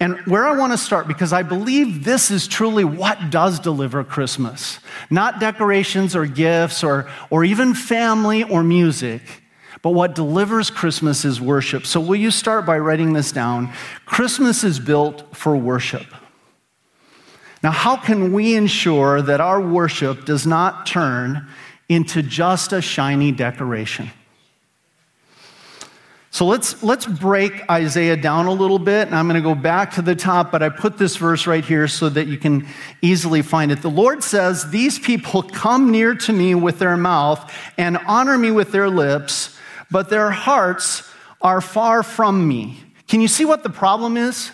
And 0.00 0.18
where 0.26 0.44
I 0.44 0.56
want 0.56 0.72
to 0.72 0.78
start, 0.78 1.06
because 1.06 1.32
I 1.32 1.42
believe 1.42 2.04
this 2.04 2.30
is 2.30 2.48
truly 2.48 2.84
what 2.84 3.30
does 3.30 3.60
deliver 3.60 4.02
Christmas. 4.02 4.80
Not 5.08 5.38
decorations 5.38 6.16
or 6.16 6.26
gifts 6.26 6.82
or, 6.82 7.08
or 7.30 7.44
even 7.44 7.74
family 7.74 8.42
or 8.42 8.62
music, 8.64 9.22
but 9.82 9.90
what 9.90 10.14
delivers 10.14 10.70
Christmas 10.70 11.24
is 11.24 11.40
worship. 11.40 11.86
So, 11.86 12.00
will 12.00 12.16
you 12.16 12.30
start 12.30 12.66
by 12.66 12.78
writing 12.78 13.12
this 13.12 13.30
down? 13.30 13.72
Christmas 14.04 14.64
is 14.64 14.80
built 14.80 15.36
for 15.36 15.56
worship. 15.56 16.06
Now, 17.62 17.70
how 17.70 17.96
can 17.96 18.32
we 18.32 18.56
ensure 18.56 19.22
that 19.22 19.40
our 19.40 19.60
worship 19.60 20.24
does 20.24 20.46
not 20.46 20.86
turn 20.86 21.48
into 21.88 22.22
just 22.22 22.72
a 22.72 22.82
shiny 22.82 23.30
decoration? 23.30 24.10
So 26.34 26.46
let's, 26.46 26.82
let's 26.82 27.06
break 27.06 27.62
Isaiah 27.70 28.16
down 28.16 28.46
a 28.46 28.52
little 28.52 28.80
bit, 28.80 29.06
and 29.06 29.14
I'm 29.14 29.28
going 29.28 29.40
to 29.40 29.48
go 29.48 29.54
back 29.54 29.92
to 29.92 30.02
the 30.02 30.16
top, 30.16 30.50
but 30.50 30.64
I 30.64 30.68
put 30.68 30.98
this 30.98 31.14
verse 31.16 31.46
right 31.46 31.64
here 31.64 31.86
so 31.86 32.08
that 32.08 32.26
you 32.26 32.38
can 32.38 32.66
easily 33.00 33.40
find 33.40 33.70
it. 33.70 33.82
The 33.82 33.88
Lord 33.88 34.24
says, 34.24 34.68
These 34.72 34.98
people 34.98 35.44
come 35.44 35.92
near 35.92 36.16
to 36.16 36.32
me 36.32 36.56
with 36.56 36.80
their 36.80 36.96
mouth 36.96 37.54
and 37.78 37.98
honor 37.98 38.36
me 38.36 38.50
with 38.50 38.72
their 38.72 38.90
lips, 38.90 39.56
but 39.92 40.10
their 40.10 40.32
hearts 40.32 41.08
are 41.40 41.60
far 41.60 42.02
from 42.02 42.48
me. 42.48 42.82
Can 43.06 43.20
you 43.20 43.28
see 43.28 43.44
what 43.44 43.62
the 43.62 43.70
problem 43.70 44.16
is? 44.16 44.50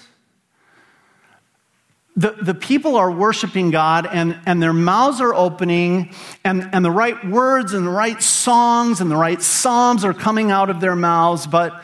The, 2.20 2.32
the 2.32 2.54
people 2.54 2.96
are 2.96 3.10
worshiping 3.10 3.70
God 3.70 4.06
and, 4.06 4.38
and 4.44 4.62
their 4.62 4.74
mouths 4.74 5.22
are 5.22 5.34
opening, 5.34 6.12
and, 6.44 6.68
and 6.74 6.84
the 6.84 6.90
right 6.90 7.26
words 7.26 7.72
and 7.72 7.86
the 7.86 7.90
right 7.90 8.20
songs 8.20 9.00
and 9.00 9.10
the 9.10 9.16
right 9.16 9.40
psalms 9.40 10.04
are 10.04 10.12
coming 10.12 10.50
out 10.50 10.68
of 10.68 10.82
their 10.82 10.94
mouths. 10.94 11.46
But, 11.46 11.82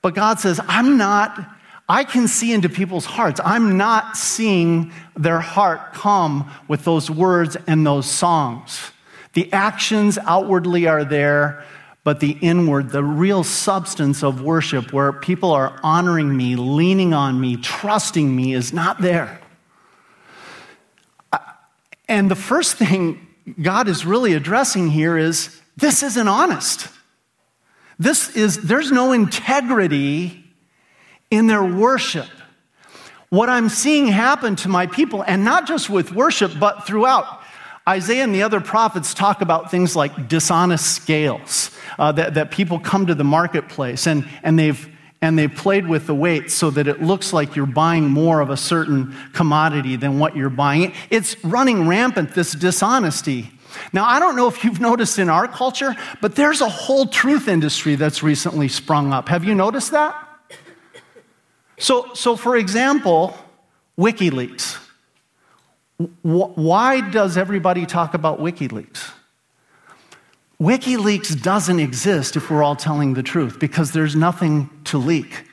but 0.00 0.14
God 0.14 0.40
says, 0.40 0.58
I'm 0.66 0.96
not, 0.96 1.38
I 1.90 2.04
can 2.04 2.26
see 2.26 2.54
into 2.54 2.70
people's 2.70 3.04
hearts. 3.04 3.38
I'm 3.44 3.76
not 3.76 4.16
seeing 4.16 4.94
their 5.14 5.40
heart 5.40 5.92
come 5.92 6.50
with 6.68 6.84
those 6.84 7.10
words 7.10 7.58
and 7.66 7.86
those 7.86 8.10
songs. 8.10 8.80
The 9.34 9.52
actions 9.52 10.16
outwardly 10.16 10.86
are 10.86 11.04
there, 11.04 11.62
but 12.02 12.20
the 12.20 12.38
inward, 12.40 12.92
the 12.92 13.04
real 13.04 13.44
substance 13.44 14.22
of 14.22 14.40
worship, 14.40 14.94
where 14.94 15.12
people 15.12 15.52
are 15.52 15.78
honoring 15.82 16.34
me, 16.34 16.56
leaning 16.56 17.12
on 17.12 17.38
me, 17.38 17.58
trusting 17.58 18.34
me, 18.34 18.54
is 18.54 18.72
not 18.72 19.02
there. 19.02 19.38
And 22.08 22.30
the 22.30 22.36
first 22.36 22.76
thing 22.76 23.26
God 23.60 23.88
is 23.88 24.04
really 24.04 24.34
addressing 24.34 24.90
here 24.90 25.16
is 25.16 25.60
this 25.76 26.02
isn't 26.02 26.28
honest. 26.28 26.88
This 27.98 28.34
is, 28.36 28.62
there's 28.62 28.92
no 28.92 29.12
integrity 29.12 30.44
in 31.30 31.46
their 31.46 31.64
worship. 31.64 32.28
What 33.30 33.48
I'm 33.48 33.68
seeing 33.68 34.06
happen 34.06 34.56
to 34.56 34.68
my 34.68 34.86
people, 34.86 35.22
and 35.22 35.44
not 35.44 35.66
just 35.66 35.90
with 35.90 36.12
worship, 36.12 36.52
but 36.58 36.86
throughout. 36.86 37.42
Isaiah 37.88 38.24
and 38.24 38.34
the 38.34 38.42
other 38.42 38.60
prophets 38.60 39.14
talk 39.14 39.40
about 39.40 39.70
things 39.70 39.94
like 39.96 40.28
dishonest 40.28 40.94
scales, 40.94 41.70
uh, 41.98 42.12
that, 42.12 42.34
that 42.34 42.50
people 42.50 42.78
come 42.78 43.06
to 43.06 43.14
the 43.14 43.24
marketplace 43.24 44.06
and, 44.06 44.28
and 44.42 44.58
they've 44.58 44.88
and 45.22 45.38
they 45.38 45.48
played 45.48 45.88
with 45.88 46.06
the 46.06 46.14
weight 46.14 46.50
so 46.50 46.70
that 46.70 46.86
it 46.86 47.02
looks 47.02 47.32
like 47.32 47.56
you're 47.56 47.66
buying 47.66 48.08
more 48.08 48.40
of 48.40 48.50
a 48.50 48.56
certain 48.56 49.14
commodity 49.32 49.96
than 49.96 50.18
what 50.18 50.36
you're 50.36 50.50
buying. 50.50 50.92
It's 51.10 51.42
running 51.44 51.88
rampant, 51.88 52.34
this 52.34 52.52
dishonesty. 52.52 53.50
Now, 53.92 54.04
I 54.06 54.20
don't 54.20 54.36
know 54.36 54.48
if 54.48 54.62
you've 54.64 54.80
noticed 54.90 55.18
in 55.18 55.28
our 55.28 55.48
culture, 55.48 55.94
but 56.20 56.34
there's 56.34 56.60
a 56.60 56.68
whole 56.68 57.06
truth 57.06 57.48
industry 57.48 57.94
that's 57.94 58.22
recently 58.22 58.68
sprung 58.68 59.12
up. 59.12 59.28
Have 59.28 59.44
you 59.44 59.54
noticed 59.54 59.92
that? 59.92 60.22
So, 61.78 62.12
so 62.14 62.36
for 62.36 62.56
example, 62.56 63.36
WikiLeaks. 63.98 64.78
Why 66.22 67.00
does 67.00 67.38
everybody 67.38 67.86
talk 67.86 68.14
about 68.14 68.38
WikiLeaks? 68.38 69.12
WikiLeaks 70.60 71.42
doesn't 71.42 71.80
exist 71.80 72.36
if 72.36 72.50
we're 72.50 72.62
all 72.62 72.76
telling 72.76 73.14
the 73.14 73.22
truth 73.22 73.58
because 73.58 73.92
there's 73.92 74.16
nothing 74.16 74.70
to 74.84 74.96
leak. 74.96 75.44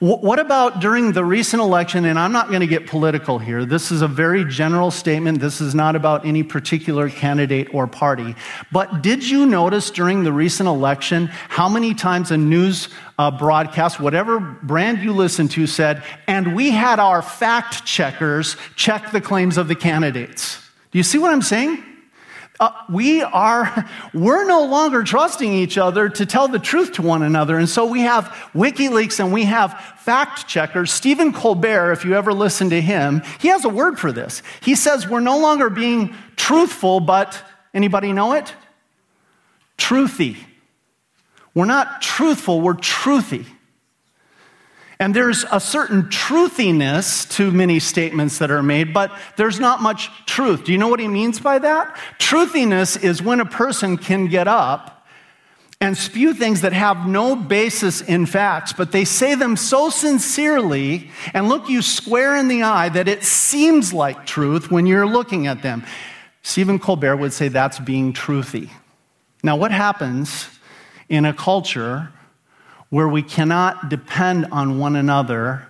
What 0.00 0.38
about 0.38 0.80
during 0.80 1.12
the 1.12 1.24
recent 1.24 1.60
election? 1.60 2.04
And 2.04 2.18
I'm 2.18 2.30
not 2.30 2.48
going 2.48 2.60
to 2.60 2.68
get 2.68 2.86
political 2.86 3.40
here. 3.40 3.64
This 3.64 3.90
is 3.90 4.02
a 4.02 4.06
very 4.06 4.44
general 4.44 4.92
statement. 4.92 5.40
This 5.40 5.60
is 5.60 5.74
not 5.74 5.96
about 5.96 6.24
any 6.24 6.44
particular 6.44 7.08
candidate 7.08 7.74
or 7.74 7.88
party. 7.88 8.36
But 8.70 9.02
did 9.02 9.28
you 9.28 9.46
notice 9.46 9.90
during 9.90 10.22
the 10.22 10.32
recent 10.32 10.68
election 10.68 11.26
how 11.26 11.68
many 11.68 11.94
times 11.94 12.30
a 12.30 12.36
news 12.36 12.88
uh, 13.18 13.32
broadcast, 13.32 13.98
whatever 13.98 14.38
brand 14.38 14.98
you 14.98 15.12
listen 15.12 15.48
to, 15.48 15.66
said, 15.66 16.04
and 16.28 16.54
we 16.54 16.70
had 16.70 17.00
our 17.00 17.22
fact 17.22 17.84
checkers 17.84 18.56
check 18.76 19.10
the 19.10 19.20
claims 19.20 19.56
of 19.56 19.66
the 19.66 19.74
candidates? 19.74 20.60
Do 20.92 20.98
you 20.98 21.02
see 21.02 21.18
what 21.18 21.32
I'm 21.32 21.42
saying? 21.42 21.82
Uh, 22.60 22.72
we 22.88 23.22
are, 23.22 23.88
we're 24.14 24.46
no 24.46 24.64
longer 24.64 25.04
trusting 25.04 25.52
each 25.52 25.78
other 25.78 26.08
to 26.08 26.26
tell 26.26 26.48
the 26.48 26.58
truth 26.58 26.92
to 26.92 27.02
one 27.02 27.22
another. 27.22 27.58
And 27.58 27.68
so 27.68 27.86
we 27.86 28.00
have 28.00 28.24
WikiLeaks 28.54 29.20
and 29.20 29.32
we 29.32 29.44
have 29.44 29.80
fact 29.98 30.48
checkers. 30.48 30.92
Stephen 30.92 31.32
Colbert, 31.32 31.92
if 31.92 32.04
you 32.04 32.14
ever 32.14 32.32
listen 32.32 32.70
to 32.70 32.80
him, 32.80 33.22
he 33.40 33.48
has 33.48 33.64
a 33.64 33.68
word 33.68 33.98
for 33.98 34.12
this. 34.12 34.42
He 34.60 34.74
says 34.74 35.08
we're 35.08 35.20
no 35.20 35.38
longer 35.38 35.70
being 35.70 36.14
truthful, 36.36 37.00
but 37.00 37.40
anybody 37.72 38.12
know 38.12 38.32
it? 38.32 38.52
Truthy. 39.76 40.36
We're 41.54 41.64
not 41.64 42.02
truthful, 42.02 42.60
we're 42.60 42.74
truthy. 42.74 43.46
And 45.00 45.14
there's 45.14 45.44
a 45.52 45.60
certain 45.60 46.08
truthiness 46.08 47.24
to 47.36 47.52
many 47.52 47.78
statements 47.78 48.38
that 48.38 48.50
are 48.50 48.62
made, 48.64 48.92
but 48.92 49.16
there's 49.36 49.60
not 49.60 49.80
much 49.80 50.10
truth. 50.26 50.64
Do 50.64 50.72
you 50.72 50.78
know 50.78 50.88
what 50.88 50.98
he 50.98 51.06
means 51.06 51.38
by 51.38 51.60
that? 51.60 51.96
Truthiness 52.18 53.02
is 53.02 53.22
when 53.22 53.38
a 53.40 53.44
person 53.44 53.96
can 53.96 54.26
get 54.26 54.48
up 54.48 55.06
and 55.80 55.96
spew 55.96 56.34
things 56.34 56.62
that 56.62 56.72
have 56.72 57.06
no 57.06 57.36
basis 57.36 58.00
in 58.00 58.26
facts, 58.26 58.72
but 58.72 58.90
they 58.90 59.04
say 59.04 59.36
them 59.36 59.56
so 59.56 59.88
sincerely 59.88 61.08
and 61.32 61.48
look 61.48 61.68
you 61.68 61.80
square 61.80 62.36
in 62.36 62.48
the 62.48 62.64
eye 62.64 62.88
that 62.88 63.06
it 63.06 63.22
seems 63.22 63.92
like 63.92 64.26
truth 64.26 64.72
when 64.72 64.86
you're 64.86 65.06
looking 65.06 65.46
at 65.46 65.62
them. 65.62 65.84
Stephen 66.42 66.80
Colbert 66.80 67.16
would 67.16 67.32
say 67.32 67.46
that's 67.46 67.78
being 67.78 68.12
truthy. 68.12 68.70
Now, 69.44 69.54
what 69.54 69.70
happens 69.70 70.48
in 71.08 71.24
a 71.24 71.32
culture 71.32 72.12
where 72.90 73.08
we 73.08 73.22
cannot 73.22 73.88
depend 73.88 74.46
on 74.46 74.78
one 74.78 74.96
another 74.96 75.66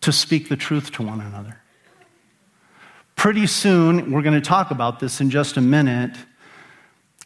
to 0.00 0.12
speak 0.12 0.48
the 0.48 0.56
truth 0.56 0.92
to 0.92 1.02
one 1.02 1.20
another. 1.20 1.60
Pretty 3.16 3.46
soon, 3.46 4.12
we're 4.12 4.22
going 4.22 4.40
to 4.40 4.46
talk 4.46 4.70
about 4.70 5.00
this 5.00 5.20
in 5.20 5.28
just 5.28 5.56
a 5.56 5.60
minute. 5.60 6.16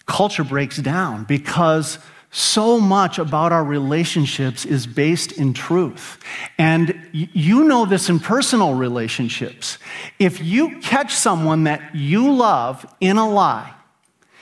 Culture 0.06 0.42
breaks 0.44 0.78
down 0.78 1.24
because 1.24 1.98
so 2.30 2.80
much 2.80 3.18
about 3.18 3.52
our 3.52 3.62
relationships 3.62 4.64
is 4.64 4.86
based 4.86 5.32
in 5.32 5.52
truth. 5.52 6.18
And 6.56 6.98
you 7.12 7.64
know 7.64 7.84
this 7.84 8.08
in 8.08 8.18
personal 8.18 8.72
relationships. 8.74 9.76
If 10.18 10.42
you 10.42 10.80
catch 10.80 11.14
someone 11.14 11.64
that 11.64 11.94
you 11.94 12.32
love 12.32 12.86
in 13.00 13.18
a 13.18 13.28
lie, 13.28 13.74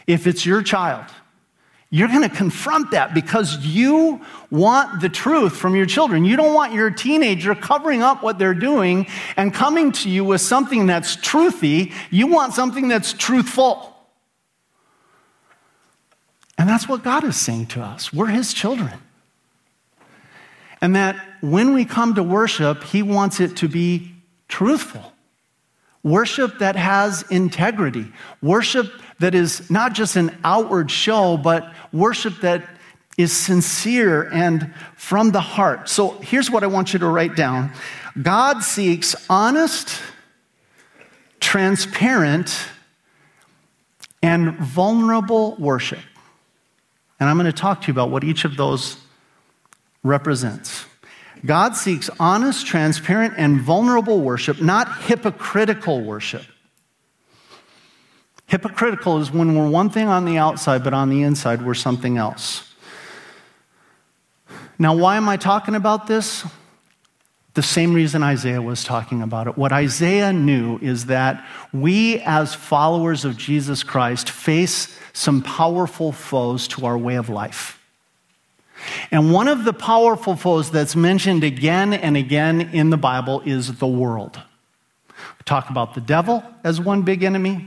if 0.06 0.28
it's 0.28 0.46
your 0.46 0.62
child, 0.62 1.06
you're 1.92 2.08
going 2.08 2.22
to 2.22 2.34
confront 2.34 2.92
that 2.92 3.14
because 3.14 3.58
you 3.66 4.20
want 4.48 5.00
the 5.00 5.08
truth 5.08 5.56
from 5.56 5.74
your 5.74 5.86
children. 5.86 6.24
You 6.24 6.36
don't 6.36 6.54
want 6.54 6.72
your 6.72 6.88
teenager 6.88 7.52
covering 7.56 8.00
up 8.00 8.22
what 8.22 8.38
they're 8.38 8.54
doing 8.54 9.08
and 9.36 9.52
coming 9.52 9.90
to 9.92 10.08
you 10.08 10.24
with 10.24 10.40
something 10.40 10.86
that's 10.86 11.16
truthy. 11.16 11.92
You 12.10 12.28
want 12.28 12.54
something 12.54 12.86
that's 12.86 13.12
truthful. 13.12 13.96
And 16.56 16.68
that's 16.68 16.88
what 16.88 17.02
God 17.02 17.24
is 17.24 17.36
saying 17.36 17.66
to 17.68 17.82
us. 17.82 18.12
We're 18.12 18.26
His 18.26 18.54
children. 18.54 18.92
And 20.80 20.94
that 20.94 21.16
when 21.40 21.74
we 21.74 21.84
come 21.84 22.14
to 22.14 22.22
worship, 22.22 22.84
He 22.84 23.02
wants 23.02 23.40
it 23.40 23.56
to 23.56 23.68
be 23.68 24.14
truthful. 24.46 25.12
Worship 26.02 26.58
that 26.60 26.76
has 26.76 27.22
integrity. 27.30 28.10
Worship 28.40 28.90
that 29.18 29.34
is 29.34 29.70
not 29.70 29.92
just 29.92 30.16
an 30.16 30.36
outward 30.44 30.90
show, 30.90 31.36
but 31.36 31.72
worship 31.92 32.40
that 32.40 32.64
is 33.18 33.32
sincere 33.32 34.30
and 34.32 34.74
from 34.96 35.30
the 35.30 35.40
heart. 35.40 35.88
So 35.88 36.12
here's 36.20 36.50
what 36.50 36.64
I 36.64 36.68
want 36.68 36.92
you 36.94 36.98
to 37.00 37.06
write 37.06 37.36
down 37.36 37.72
God 38.20 38.62
seeks 38.62 39.14
honest, 39.28 40.00
transparent, 41.38 42.66
and 44.22 44.56
vulnerable 44.56 45.54
worship. 45.56 46.00
And 47.18 47.28
I'm 47.28 47.36
going 47.36 47.44
to 47.46 47.52
talk 47.52 47.82
to 47.82 47.88
you 47.88 47.92
about 47.92 48.10
what 48.10 48.24
each 48.24 48.46
of 48.46 48.56
those 48.56 48.96
represents. 50.02 50.86
God 51.44 51.74
seeks 51.74 52.10
honest, 52.20 52.66
transparent, 52.66 53.34
and 53.36 53.60
vulnerable 53.60 54.20
worship, 54.20 54.60
not 54.60 55.02
hypocritical 55.02 56.02
worship. 56.02 56.44
Hypocritical 58.46 59.18
is 59.18 59.30
when 59.30 59.56
we're 59.56 59.68
one 59.68 59.90
thing 59.90 60.08
on 60.08 60.24
the 60.24 60.36
outside, 60.36 60.84
but 60.84 60.92
on 60.92 61.08
the 61.08 61.22
inside, 61.22 61.64
we're 61.64 61.74
something 61.74 62.16
else. 62.16 62.74
Now, 64.78 64.96
why 64.96 65.16
am 65.16 65.28
I 65.28 65.36
talking 65.36 65.74
about 65.74 66.06
this? 66.06 66.44
The 67.54 67.62
same 67.62 67.92
reason 67.92 68.22
Isaiah 68.22 68.62
was 68.62 68.84
talking 68.84 69.22
about 69.22 69.48
it. 69.48 69.56
What 69.58 69.72
Isaiah 69.72 70.32
knew 70.32 70.78
is 70.78 71.06
that 71.06 71.44
we, 71.72 72.20
as 72.20 72.54
followers 72.54 73.24
of 73.24 73.36
Jesus 73.36 73.82
Christ, 73.82 74.30
face 74.30 74.96
some 75.12 75.42
powerful 75.42 76.12
foes 76.12 76.68
to 76.68 76.86
our 76.86 76.96
way 76.96 77.16
of 77.16 77.28
life. 77.28 77.79
And 79.10 79.32
one 79.32 79.48
of 79.48 79.64
the 79.64 79.72
powerful 79.72 80.36
foes 80.36 80.70
that's 80.70 80.96
mentioned 80.96 81.44
again 81.44 81.92
and 81.92 82.16
again 82.16 82.60
in 82.60 82.90
the 82.90 82.96
Bible 82.96 83.40
is 83.44 83.78
the 83.78 83.86
world. 83.86 84.40
We 85.08 85.44
talk 85.44 85.70
about 85.70 85.94
the 85.94 86.00
devil 86.00 86.42
as 86.64 86.80
one 86.80 87.02
big 87.02 87.22
enemy. 87.22 87.66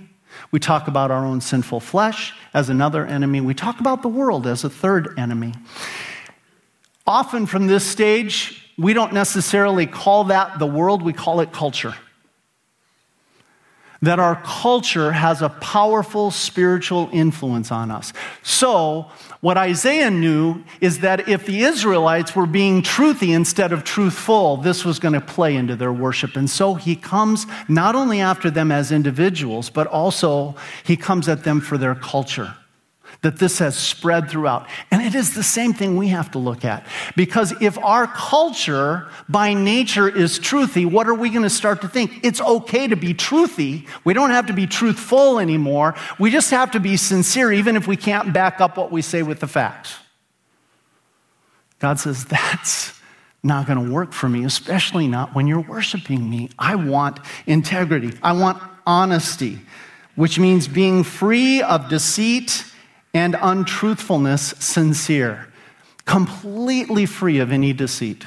We 0.52 0.60
talk 0.60 0.88
about 0.88 1.12
our 1.12 1.26
own 1.26 1.42
sinful 1.42 1.82
flesh 1.82 2.34
as 2.54 2.70
another 2.70 3.06
enemy. 3.06 3.42
We 3.42 3.54
talk 3.54 3.80
about 3.80 4.02
the 4.02 4.08
world 4.08 4.48
as 4.48 4.64
a 4.64 4.70
third 4.70 5.18
enemy. 5.18 5.54
Often 7.06 7.48
from 7.48 7.68
this 7.68 7.86
stage, 7.86 8.72
we 8.78 8.94
don't 8.94 9.14
necessarily 9.14 9.86
call 9.86 10.26
that 10.26 10.58
the 10.58 10.66
world, 10.66 11.04
we 11.04 11.14
call 11.14 11.42
it 11.42 11.52
culture 11.52 11.94
that 14.04 14.20
our 14.20 14.36
culture 14.44 15.14
has 15.14 15.42
a 15.42 15.48
powerful 15.48 16.30
spiritual 16.30 17.10
influence 17.14 17.72
on 17.72 17.90
us. 17.90 18.12
So, 18.44 19.10
what 19.40 19.58
Isaiah 19.58 20.12
knew 20.12 20.64
is 20.82 21.00
that 21.00 21.30
if 21.30 21.46
the 21.46 21.62
Israelites 21.64 22.36
were 22.36 22.46
being 22.46 22.82
truthy 22.82 23.34
instead 23.34 23.72
of 23.72 23.86
truthful, 23.86 24.58
this 24.58 24.84
was 24.84 25.00
going 25.00 25.14
to 25.14 25.22
play 25.22 25.56
into 25.56 25.78
their 25.78 25.92
worship. 25.92 26.36
And 26.36 26.50
so 26.50 26.76
he 26.76 26.96
comes 26.96 27.46
not 27.70 27.96
only 27.96 28.20
after 28.20 28.50
them 28.50 28.72
as 28.72 28.92
individuals, 28.92 29.70
but 29.70 29.88
also 29.88 30.56
he 30.84 30.96
comes 30.98 31.28
at 31.28 31.44
them 31.46 31.62
for 31.62 31.78
their 31.78 31.96
culture 31.96 32.56
that 33.24 33.40
this 33.40 33.58
has 33.60 33.76
spread 33.76 34.30
throughout. 34.30 34.68
And 34.92 35.02
it 35.02 35.16
is 35.16 35.34
the 35.34 35.44
same 35.44 35.74
thing 35.74 35.98
we 35.98 36.10
have 36.10 36.30
to 36.32 36.40
look 36.40 36.64
at. 36.64 36.86
Because 37.16 37.54
if 37.62 37.78
our 37.80 38.06
culture 38.06 39.08
by 39.28 39.54
nature 39.54 40.08
is 40.08 40.38
truthy, 40.38 40.86
what 40.86 41.08
are 41.08 41.14
we 41.14 41.30
going 41.30 41.44
to 41.44 41.50
start 41.50 41.82
to 41.82 41.88
think? 41.88 42.20
It's 42.22 42.42
okay 42.42 42.86
to 42.88 42.98
be 42.98 43.14
truthy. 43.14 43.88
We 44.04 44.14
don't 44.14 44.32
have 44.32 44.48
to 44.48 44.54
be 44.54 44.68
truthful 44.68 45.40
anymore. 45.40 45.96
We 46.20 46.32
just 46.32 46.52
have 46.52 46.72
to 46.72 46.82
be 46.82 46.98
sincere, 46.98 47.52
even 47.52 47.78
if 47.78 47.88
we 47.88 47.96
can't 47.96 48.34
back 48.34 48.60
up 48.60 48.78
what 48.78 48.92
we 48.92 49.02
say 49.02 49.24
with 49.24 49.40
the 49.40 49.48
facts. 49.48 49.96
God 51.80 52.00
says, 52.00 52.26
that's 52.26 53.00
not 53.42 53.68
going 53.68 53.86
to 53.86 53.92
work 53.92 54.12
for 54.12 54.28
me, 54.28 54.44
especially 54.44 55.08
not 55.08 55.34
when 55.34 55.48
you're 55.48 55.62
worshiping 55.62 56.30
me. 56.30 56.50
I 56.60 56.76
want 56.76 57.20
integrity, 57.46 58.18
I 58.22 58.34
want 58.34 58.62
honesty, 58.86 59.62
which 60.16 60.38
means 60.38 60.68
being 60.68 61.04
free 61.04 61.62
of 61.62 61.88
deceit 61.88 62.66
and 63.14 63.36
untruthfulness 63.42 64.56
sincere, 64.60 65.48
completely 66.06 67.06
free 67.06 67.40
of 67.40 67.52
any 67.52 67.74
deceit. 67.74 68.26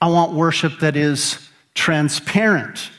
I 0.00 0.08
want 0.08 0.32
worship 0.32 0.80
that 0.80 0.96
is 0.96 1.48
transparent, 1.74 2.90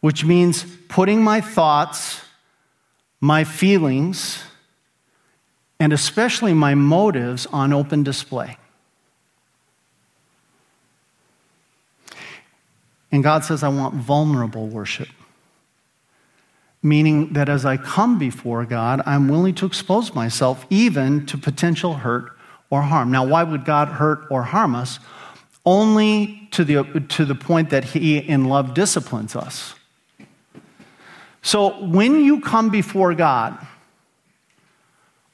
which 0.00 0.24
means 0.24 0.64
putting 0.88 1.22
my 1.22 1.40
thoughts, 1.40 2.20
my 3.20 3.44
feelings, 3.44 4.42
and 5.80 5.92
especially 5.92 6.54
my 6.54 6.74
motives 6.74 7.46
on 7.46 7.72
open 7.72 8.02
display. 8.02 8.58
And 13.10 13.22
God 13.22 13.44
says, 13.44 13.62
I 13.62 13.68
want 13.68 13.94
vulnerable 13.94 14.66
worship 14.66 15.08
meaning 16.84 17.32
that 17.32 17.48
as 17.48 17.64
I 17.64 17.78
come 17.78 18.18
before 18.18 18.64
God, 18.66 19.00
I'm 19.06 19.26
willing 19.26 19.54
to 19.56 19.66
expose 19.66 20.14
myself 20.14 20.66
even 20.68 21.24
to 21.26 21.38
potential 21.38 21.94
hurt 21.94 22.36
or 22.68 22.82
harm. 22.82 23.10
Now, 23.10 23.26
why 23.26 23.42
would 23.42 23.64
God 23.64 23.88
hurt 23.88 24.26
or 24.30 24.42
harm 24.42 24.74
us? 24.74 25.00
Only 25.64 26.46
to 26.50 26.62
the, 26.62 26.84
to 27.08 27.24
the 27.24 27.34
point 27.34 27.70
that 27.70 27.84
He, 27.84 28.18
in 28.18 28.44
love, 28.44 28.74
disciplines 28.74 29.34
us. 29.34 29.74
So, 31.40 31.82
when 31.84 32.22
you 32.22 32.40
come 32.40 32.68
before 32.68 33.14
God, 33.14 33.66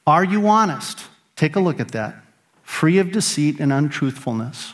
are 0.07 0.23
you 0.23 0.47
honest? 0.47 1.05
Take 1.35 1.57
a 1.57 1.59
look 1.59 1.79
at 1.81 1.89
that. 1.89 2.15
Free 2.63 2.97
of 2.97 3.11
deceit 3.11 3.59
and 3.59 3.73
untruthfulness. 3.73 4.73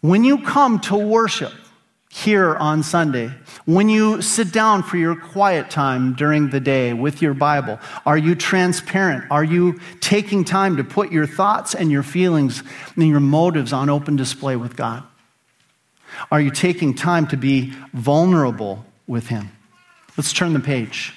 When 0.00 0.24
you 0.24 0.38
come 0.38 0.80
to 0.80 0.96
worship, 0.96 1.52
here 2.08 2.56
on 2.56 2.82
Sunday? 2.82 3.32
When 3.64 3.88
you 3.88 4.22
sit 4.22 4.52
down 4.52 4.82
for 4.82 4.96
your 4.96 5.14
quiet 5.14 5.70
time 5.70 6.14
during 6.14 6.50
the 6.50 6.60
day 6.60 6.92
with 6.92 7.20
your 7.20 7.34
Bible, 7.34 7.78
are 8.06 8.16
you 8.16 8.34
transparent? 8.34 9.24
Are 9.30 9.44
you 9.44 9.78
taking 10.00 10.44
time 10.44 10.76
to 10.78 10.84
put 10.84 11.12
your 11.12 11.26
thoughts 11.26 11.74
and 11.74 11.90
your 11.90 12.02
feelings 12.02 12.62
and 12.96 13.08
your 13.08 13.20
motives 13.20 13.72
on 13.72 13.90
open 13.90 14.16
display 14.16 14.56
with 14.56 14.76
God? 14.76 15.04
Are 16.30 16.40
you 16.40 16.50
taking 16.50 16.94
time 16.94 17.26
to 17.28 17.36
be 17.36 17.72
vulnerable 17.92 18.84
with 19.06 19.28
Him? 19.28 19.50
Let's 20.16 20.32
turn 20.32 20.52
the 20.52 20.60
page. 20.60 21.14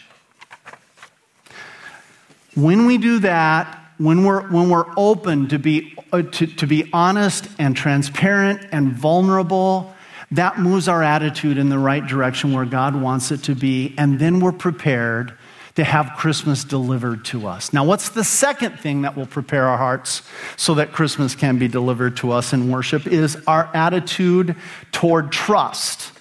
When 2.54 2.86
we 2.86 2.97
do 2.97 3.19
that, 3.19 3.77
when 3.97 4.25
we're, 4.25 4.41
when 4.49 4.69
we're 4.69 4.91
open 4.97 5.47
to 5.49 5.60
be, 5.60 5.95
uh, 6.12 6.23
to, 6.23 6.47
to 6.47 6.67
be 6.67 6.89
honest 6.91 7.47
and 7.58 7.75
transparent 7.75 8.67
and 8.71 8.91
vulnerable, 8.91 9.93
that 10.32 10.58
moves 10.58 10.88
our 10.88 11.04
attitude 11.04 11.58
in 11.58 11.70
the 11.70 11.78
right 11.78 12.06
direction 12.06 12.54
where 12.54 12.65
God 12.65 12.96
wants 12.96 13.32
it 13.32 13.44
to 13.44 13.56
be. 13.56 13.94
And 13.98 14.17
then 14.17 14.39
we're 14.39 14.54
prepared 14.54 15.34
to 15.76 15.84
have 15.84 16.13
Christmas 16.17 16.63
delivered 16.63 17.24
to 17.26 17.48
us. 17.48 17.72
Now, 17.72 17.86
what's 17.86 18.10
the 18.10 18.24
second 18.24 18.80
thing 18.80 19.04
that 19.04 19.15
will 19.15 19.26
prepare 19.26 19.67
our 19.67 19.78
hearts 19.78 20.22
so 20.58 20.76
that 20.76 20.91
Christmas 20.91 21.36
can 21.36 21.58
be 21.58 21.67
delivered 21.67 22.17
to 22.17 22.32
us 22.32 22.54
in 22.54 22.70
worship 22.70 23.08
is 23.08 23.38
our 23.48 23.70
attitude 23.74 24.56
toward 24.91 25.32
trust. 25.32 26.12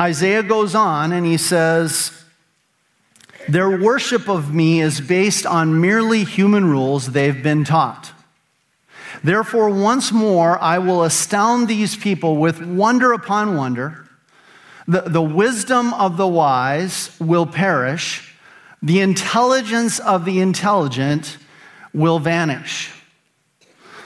Isaiah 0.00 0.42
goes 0.42 0.74
on 0.74 1.12
and 1.12 1.24
he 1.24 1.38
says, 1.38 2.12
Their 3.48 3.80
worship 3.80 4.28
of 4.28 4.52
me 4.54 4.80
is 4.80 5.00
based 5.00 5.46
on 5.46 5.80
merely 5.80 6.24
human 6.24 6.66
rules 6.66 7.12
they've 7.12 7.42
been 7.42 7.64
taught. 7.64 8.12
Therefore, 9.22 9.70
once 9.70 10.12
more, 10.12 10.58
I 10.60 10.78
will 10.78 11.02
astound 11.02 11.68
these 11.68 11.96
people 11.96 12.36
with 12.36 12.62
wonder 12.62 13.12
upon 13.12 13.56
wonder. 13.56 14.06
The, 14.88 15.02
the 15.02 15.22
wisdom 15.22 15.92
of 15.94 16.16
the 16.16 16.28
wise 16.28 17.16
will 17.20 17.46
perish, 17.46 18.34
the 18.82 19.00
intelligence 19.00 19.98
of 19.98 20.24
the 20.24 20.40
intelligent 20.40 21.38
will 21.92 22.18
vanish. 22.18 22.92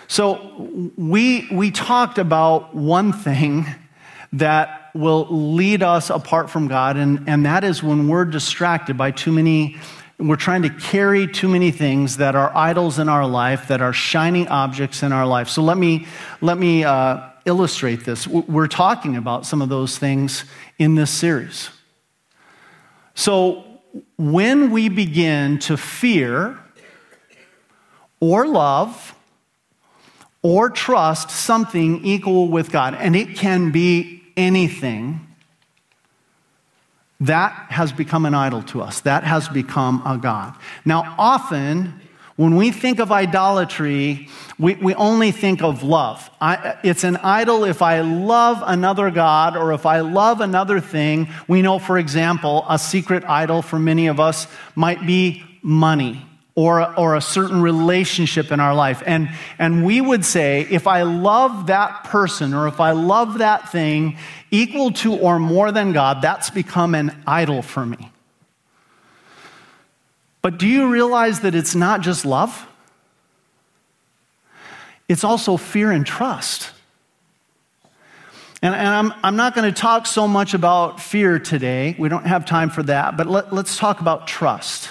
So, 0.09 0.93
we, 0.97 1.49
we 1.53 1.71
talked 1.71 2.19
about 2.19 2.75
one 2.75 3.13
thing 3.13 3.67
that 4.33 4.91
will 4.95 5.27
lead 5.31 5.83
us 5.83 6.11
apart 6.11 6.51
from 6.51 6.69
God, 6.69 6.97
and, 6.97 7.29
and 7.29 7.47
that 7.47 7.65
is 7.65 7.83
when 7.83 8.09
we're 8.09 8.25
distracted 8.25 8.97
by 8.97 9.11
too 9.11 9.33
many, 9.33 9.77
we're 10.21 10.37
trying 10.37 10.63
to 10.63 10.71
carry 10.71 11.27
too 11.27 11.49
many 11.49 11.71
things 11.71 12.19
that 12.19 12.35
are 12.35 12.55
idols 12.55 12.99
in 12.99 13.09
our 13.09 13.27
life, 13.27 13.69
that 13.69 13.81
are 13.81 13.93
shining 13.93 14.49
objects 14.49 15.03
in 15.03 15.13
our 15.13 15.27
life. 15.27 15.49
So 15.49 15.63
let 15.63 15.79
me, 15.79 16.07
let 16.41 16.59
me 16.59 16.85
uh, 16.85 17.31
illustrate 17.45 18.05
this. 18.05 18.27
We're 18.27 18.69
talking 18.69 19.17
about 19.17 19.47
some 19.47 19.63
of 19.63 19.69
those 19.69 19.99
things 19.99 20.45
in 20.79 20.95
this 20.95 21.11
series. 21.11 21.71
So, 23.15 23.65
when 24.17 24.71
we 24.71 24.89
begin 24.89 25.59
to 25.61 25.77
fear 25.77 26.59
or 28.21 28.47
love 28.47 29.15
or 30.43 30.71
trust 30.71 31.31
something 31.31 32.05
equal 32.05 32.49
with 32.49 32.71
God, 32.71 32.95
and 32.95 33.17
it 33.17 33.37
can 33.37 33.73
be 33.73 34.23
anything, 34.37 35.27
that 37.21 37.53
has 37.71 37.93
become 37.93 38.25
an 38.25 38.35
idol 38.35 38.63
to 38.63 38.81
us. 38.81 39.01
That 39.01 39.25
has 39.25 39.49
become 39.49 40.03
a 40.07 40.17
God. 40.17 40.55
Now, 40.85 41.15
often 41.19 42.01
when 42.37 42.57
we 42.57 42.71
think 42.71 43.01
of 43.01 43.13
idolatry, 43.13 44.29
we, 44.59 44.75
we 44.77 44.95
only 44.95 45.31
think 45.31 45.63
of 45.63 45.83
love. 45.83 46.31
I, 46.41 46.79
it's 46.83 47.05
an 47.05 47.19
idol 47.19 47.65
if 47.65 47.83
I 47.83 48.01
love 48.01 48.63
another 48.65 49.11
God 49.11 49.59
or 49.59 49.75
if 49.75 49.85
I 49.85 50.01
love 50.01 50.41
another 50.41 50.81
thing. 50.81 51.29
We 51.49 51.61
know, 51.61 51.79
for 51.79 51.99
example, 51.99 52.65
a 52.67 52.79
secret 52.79 53.25
idol 53.25 53.61
for 53.61 53.79
many 53.79 54.07
of 54.07 54.19
us 54.19 54.47
might 54.75 55.07
be 55.07 55.45
money 55.63 56.25
or, 56.55 56.99
or 56.99 57.15
a 57.15 57.21
certain 57.21 57.63
relationship 57.63 58.51
in 58.53 58.61
our 58.61 58.75
life. 58.75 59.03
And, 59.07 59.31
and 59.59 59.85
we 59.85 60.01
would 60.01 60.25
say, 60.25 60.67
if 60.71 60.87
I 60.87 61.03
love 61.03 61.69
that 61.69 62.05
person 62.05 62.55
or 62.55 62.67
if 62.69 62.81
I 62.81 62.93
love 62.93 63.39
that 63.39 63.71
thing 63.71 64.19
equal 64.51 64.91
to 64.93 65.17
or 65.17 65.39
more 65.39 65.73
than 65.73 65.93
God, 65.93 66.23
that's 66.23 66.51
become 66.51 66.95
an 66.95 67.23
idol 67.27 67.63
for 67.63 67.87
me. 67.87 68.11
But 70.43 70.59
do 70.59 70.67
you 70.67 70.91
realize 70.91 71.41
that 71.41 71.55
it's 71.55 71.75
not 71.75 72.01
just 72.01 72.25
love? 72.25 72.67
It's 75.09 75.25
also 75.25 75.57
fear 75.57 75.91
and 75.91 76.07
trust. 76.07 76.71
And, 78.63 78.75
and 78.75 78.89
I'm, 78.89 79.15
I'm 79.23 79.37
not 79.37 79.55
going 79.55 79.73
to 79.73 79.81
talk 79.81 80.07
so 80.07 80.29
much 80.29 80.55
about 80.55 81.01
fear 81.01 81.39
today. 81.39 81.97
We 81.99 82.09
don't 82.09 82.27
have 82.27 82.45
time 82.45 82.71
for 82.71 82.83
that. 82.85 83.17
But 83.17 83.27
let, 83.27 83.53
let's 83.53 83.77
talk 83.77 84.01
about 84.01 84.27
trust. 84.27 84.91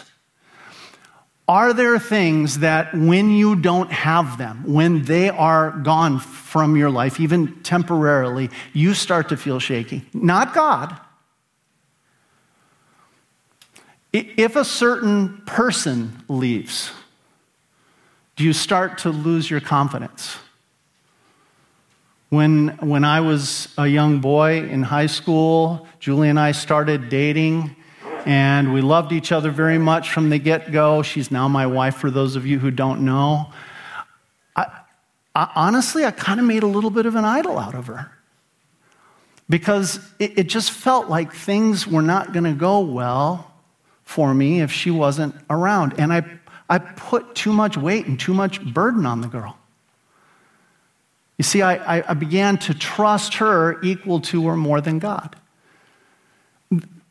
Are 1.50 1.74
there 1.74 1.98
things 1.98 2.60
that 2.60 2.94
when 2.94 3.32
you 3.32 3.56
don't 3.56 3.92
have 3.92 4.38
them, 4.38 4.72
when 4.72 5.02
they 5.06 5.30
are 5.30 5.72
gone 5.72 6.20
from 6.20 6.76
your 6.76 6.92
life, 6.92 7.20
even 7.20 7.64
temporarily, 7.64 8.52
you 8.72 8.94
start 8.94 9.30
to 9.30 9.38
feel 9.38 9.58
shaky? 9.58 10.06
Not 10.14 10.54
God, 10.54 10.96
if 14.14 14.56
a 14.56 14.64
certain 14.64 15.42
person 15.48 16.24
leaves, 16.28 16.92
do 18.36 18.44
you 18.44 18.54
start 18.54 19.00
to 19.00 19.10
lose 19.10 19.50
your 19.50 19.60
confidence? 19.60 20.38
When, 22.30 22.78
when 22.78 23.04
I 23.04 23.22
was 23.22 23.70
a 23.76 23.88
young 23.88 24.20
boy 24.20 24.70
in 24.70 24.84
high 24.84 25.08
school, 25.08 25.88
Julie 26.00 26.30
and 26.30 26.40
I 26.40 26.52
started 26.52 27.10
dating, 27.10 27.76
and 28.26 28.74
we 28.74 28.82
loved 28.82 29.12
each 29.12 29.32
other 29.32 29.52
very 29.52 29.78
much 29.78 30.12
from 30.12 30.30
the 30.30 30.40
get 30.40 30.72
go. 30.72 31.02
She's 31.02 31.32
now 31.32 31.48
my 31.48 31.68
wife, 31.68 31.96
for 31.96 32.12
those 32.12 32.36
of 32.36 32.46
you 32.46 32.60
who 32.60 32.72
don't 32.72 33.02
know. 33.06 33.52
I, 34.56 34.68
I, 35.36 35.52
honestly, 35.56 36.06
I 36.06 36.12
kind 36.12 36.40
of 36.40 36.46
made 36.46 36.64
a 36.64 36.68
little 36.68 36.90
bit 36.90 37.06
of 37.06 37.16
an 37.16 37.26
idol 37.26 37.58
out 37.58 37.76
of 37.76 37.88
her 37.88 38.12
because 39.50 40.00
it, 40.20 40.38
it 40.40 40.44
just 40.48 40.72
felt 40.72 41.10
like 41.10 41.34
things 41.34 41.88
were 41.88 42.02
not 42.02 42.34
going 42.34 42.44
to 42.44 42.54
go 42.54 42.80
well 42.80 43.52
for 44.04 44.34
me 44.34 44.62
if 44.62 44.72
she 44.72 44.92
wasn't 44.92 45.36
around. 45.50 46.00
And 46.00 46.12
I, 46.12 46.24
I 46.70 46.80
put 46.80 47.36
too 47.36 47.54
much 47.54 47.78
weight 47.78 48.06
and 48.06 48.20
too 48.20 48.34
much 48.34 48.64
burden 48.64 49.06
on 49.06 49.22
the 49.22 49.28
girl. 49.28 49.58
You 51.38 51.44
see, 51.44 51.62
I, 51.62 52.04
I 52.10 52.14
began 52.16 52.58
to 52.60 52.74
trust 52.74 53.36
her 53.36 53.82
equal 53.82 54.20
to 54.22 54.44
or 54.44 54.58
more 54.58 54.82
than 54.82 55.00
God 55.00 55.36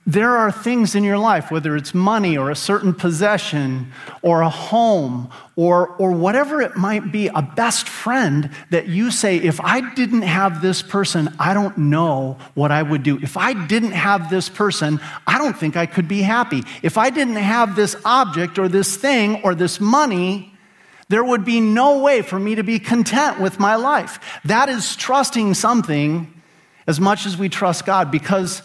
there 0.09 0.38
are 0.38 0.51
things 0.51 0.94
in 0.94 1.05
your 1.05 1.18
life, 1.18 1.51
whether 1.51 1.77
it's 1.77 1.92
money 1.92 2.38
or 2.38 2.51
a 2.51 2.57
certain 2.57 2.94
possession 2.94 3.92
or 4.23 4.40
a 4.40 4.49
home 4.49 5.31
or, 5.55 5.88
or 5.97 6.12
whatever 6.12 6.62
it 6.62 6.77
might 6.77 7.12
be, 7.12 7.27
a 7.29 7.42
best 7.42 7.87
friend 7.87 8.49
that 8.71 8.88
you 8.88 9.11
say, 9.11 9.37
if 9.37 9.61
I 9.61 9.83
didn't 9.94 10.23
have 10.23 10.62
this 10.62 10.81
person, 10.81 11.29
I 11.38 11.53
don't 11.53 11.77
know 11.77 12.38
what 12.55 12.73
I 12.73 12.83
would 12.83 13.03
do. 13.03 13.18
If 13.21 13.37
I 13.37 13.53
didn't 13.53 13.92
have 13.92 14.31
this 14.31 14.49
person, 14.49 14.99
I 15.27 15.37
don't 15.37 15.55
think 15.55 15.77
I 15.77 15.85
could 15.85 16.09
be 16.09 16.23
happy. 16.23 16.62
If 16.83 16.97
I 16.97 17.11
didn't 17.11 17.37
have 17.37 17.77
this 17.77 17.94
object 18.07 18.59
or 18.59 18.66
this 18.66 18.97
thing 18.97 19.42
or 19.42 19.55
this 19.55 19.79
money, 19.79 20.55
there 21.11 21.23
would 21.23 21.44
be 21.44 21.61
no 21.61 21.99
way 21.99 22.23
for 22.23 22.38
me 22.38 22.55
to 22.55 22.62
be 22.62 22.79
content 22.79 23.40
with 23.40 23.61
my 23.61 23.77
life. 23.77 24.40
That 24.47 24.71
is 24.71 24.97
trusting 24.97 25.53
something 25.53 26.33
as 26.87 26.99
much 26.99 27.27
as 27.27 27.37
we 27.37 27.51
trust 27.51 27.85
God 27.85 28.11
because 28.11 28.62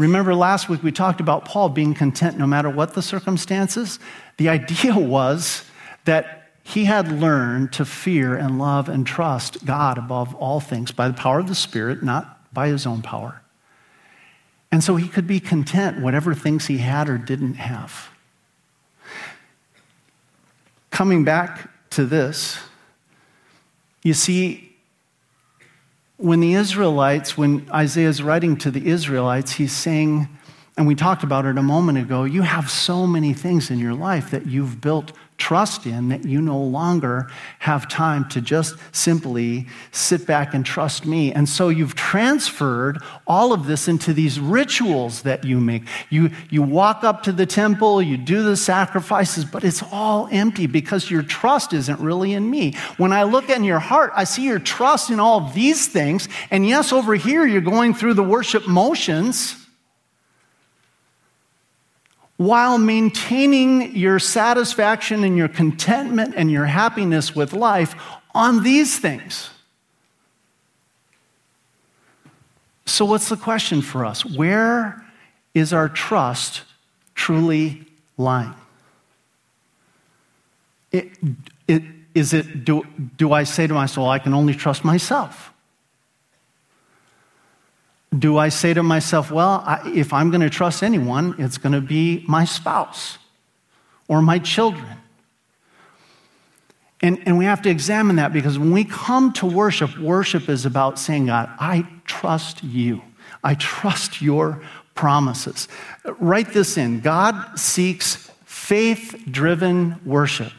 Remember 0.00 0.34
last 0.34 0.70
week 0.70 0.82
we 0.82 0.92
talked 0.92 1.20
about 1.20 1.44
Paul 1.44 1.68
being 1.68 1.92
content 1.92 2.38
no 2.38 2.46
matter 2.46 2.70
what 2.70 2.94
the 2.94 3.02
circumstances? 3.02 3.98
The 4.38 4.48
idea 4.48 4.94
was 4.98 5.66
that 6.06 6.52
he 6.62 6.86
had 6.86 7.12
learned 7.12 7.74
to 7.74 7.84
fear 7.84 8.34
and 8.34 8.58
love 8.58 8.88
and 8.88 9.06
trust 9.06 9.66
God 9.66 9.98
above 9.98 10.34
all 10.36 10.58
things 10.58 10.90
by 10.90 11.08
the 11.08 11.12
power 11.12 11.38
of 11.38 11.48
the 11.48 11.54
Spirit, 11.54 12.02
not 12.02 12.50
by 12.50 12.68
his 12.68 12.86
own 12.86 13.02
power. 13.02 13.42
And 14.72 14.82
so 14.82 14.96
he 14.96 15.06
could 15.06 15.26
be 15.26 15.38
content 15.38 16.00
whatever 16.00 16.34
things 16.34 16.66
he 16.66 16.78
had 16.78 17.10
or 17.10 17.18
didn't 17.18 17.54
have. 17.54 18.08
Coming 20.90 21.24
back 21.24 21.68
to 21.90 22.06
this, 22.06 22.58
you 24.02 24.14
see, 24.14 24.69
when 26.20 26.40
the 26.40 26.52
Israelites, 26.52 27.38
when 27.38 27.66
Isaiah 27.72 28.08
is 28.08 28.22
writing 28.22 28.56
to 28.58 28.70
the 28.70 28.86
Israelites, 28.86 29.52
he's 29.52 29.72
saying, 29.72 30.28
and 30.76 30.86
we 30.86 30.94
talked 30.94 31.22
about 31.22 31.46
it 31.46 31.56
a 31.56 31.62
moment 31.62 31.96
ago, 31.96 32.24
you 32.24 32.42
have 32.42 32.70
so 32.70 33.06
many 33.06 33.32
things 33.32 33.70
in 33.70 33.78
your 33.78 33.94
life 33.94 34.30
that 34.30 34.46
you've 34.46 34.82
built 34.82 35.12
trust 35.40 35.86
in 35.86 36.10
that 36.10 36.24
you 36.24 36.40
no 36.40 36.62
longer 36.62 37.28
have 37.58 37.88
time 37.88 38.28
to 38.28 38.40
just 38.40 38.76
simply 38.92 39.66
sit 39.90 40.26
back 40.26 40.54
and 40.54 40.64
trust 40.64 41.06
me. 41.06 41.32
And 41.32 41.48
so 41.48 41.68
you've 41.70 41.94
transferred 41.94 43.02
all 43.26 43.52
of 43.52 43.66
this 43.66 43.88
into 43.88 44.12
these 44.12 44.38
rituals 44.38 45.22
that 45.22 45.42
you 45.42 45.58
make. 45.58 45.84
You, 46.10 46.30
you 46.50 46.62
walk 46.62 47.02
up 47.02 47.22
to 47.24 47.32
the 47.32 47.46
temple, 47.46 48.02
you 48.02 48.16
do 48.16 48.42
the 48.42 48.56
sacrifices, 48.56 49.44
but 49.44 49.64
it's 49.64 49.82
all 49.90 50.28
empty 50.30 50.66
because 50.66 51.10
your 51.10 51.22
trust 51.22 51.72
isn't 51.72 51.98
really 51.98 52.34
in 52.34 52.48
me. 52.48 52.74
When 52.98 53.12
I 53.12 53.24
look 53.24 53.48
in 53.48 53.64
your 53.64 53.80
heart, 53.80 54.12
I 54.14 54.24
see 54.24 54.44
your 54.46 54.60
trust 54.60 55.10
in 55.10 55.18
all 55.18 55.48
these 55.50 55.88
things. 55.88 56.28
And 56.50 56.68
yes, 56.68 56.92
over 56.92 57.14
here, 57.14 57.46
you're 57.46 57.60
going 57.60 57.94
through 57.94 58.14
the 58.14 58.22
worship 58.22 58.68
motions 58.68 59.59
while 62.40 62.78
maintaining 62.78 63.94
your 63.94 64.18
satisfaction 64.18 65.24
and 65.24 65.36
your 65.36 65.46
contentment 65.46 66.32
and 66.34 66.50
your 66.50 66.64
happiness 66.64 67.36
with 67.36 67.52
life 67.52 67.94
on 68.34 68.62
these 68.62 68.98
things. 68.98 69.50
So, 72.86 73.04
what's 73.04 73.28
the 73.28 73.36
question 73.36 73.82
for 73.82 74.06
us? 74.06 74.24
Where 74.24 75.04
is 75.52 75.74
our 75.74 75.90
trust 75.90 76.62
truly 77.14 77.84
lying? 78.16 78.54
It, 80.92 81.10
it, 81.68 81.82
is 82.14 82.32
it, 82.32 82.64
do, 82.64 82.86
do 83.18 83.34
I 83.34 83.44
say 83.44 83.66
to 83.66 83.74
myself, 83.74 84.08
I 84.08 84.18
can 84.18 84.32
only 84.32 84.54
trust 84.54 84.82
myself? 84.82 85.52
Do 88.16 88.38
I 88.38 88.48
say 88.48 88.74
to 88.74 88.82
myself, 88.82 89.30
well, 89.30 89.62
I, 89.64 89.88
if 89.94 90.12
I'm 90.12 90.30
going 90.30 90.40
to 90.40 90.50
trust 90.50 90.82
anyone, 90.82 91.36
it's 91.38 91.58
going 91.58 91.72
to 91.72 91.80
be 91.80 92.24
my 92.26 92.44
spouse 92.44 93.18
or 94.08 94.20
my 94.20 94.38
children? 94.38 94.98
And, 97.02 97.22
and 97.24 97.38
we 97.38 97.44
have 97.46 97.62
to 97.62 97.70
examine 97.70 98.16
that 98.16 98.32
because 98.32 98.58
when 98.58 98.72
we 98.72 98.84
come 98.84 99.32
to 99.34 99.46
worship, 99.46 99.96
worship 99.98 100.48
is 100.48 100.66
about 100.66 100.98
saying, 100.98 101.26
God, 101.26 101.48
I 101.58 101.86
trust 102.04 102.62
you. 102.62 103.00
I 103.42 103.54
trust 103.54 104.20
your 104.20 104.60
promises. 104.94 105.66
Write 106.18 106.52
this 106.52 106.76
in 106.76 107.00
God 107.00 107.58
seeks 107.58 108.30
faith 108.44 109.24
driven 109.30 109.98
worship, 110.04 110.52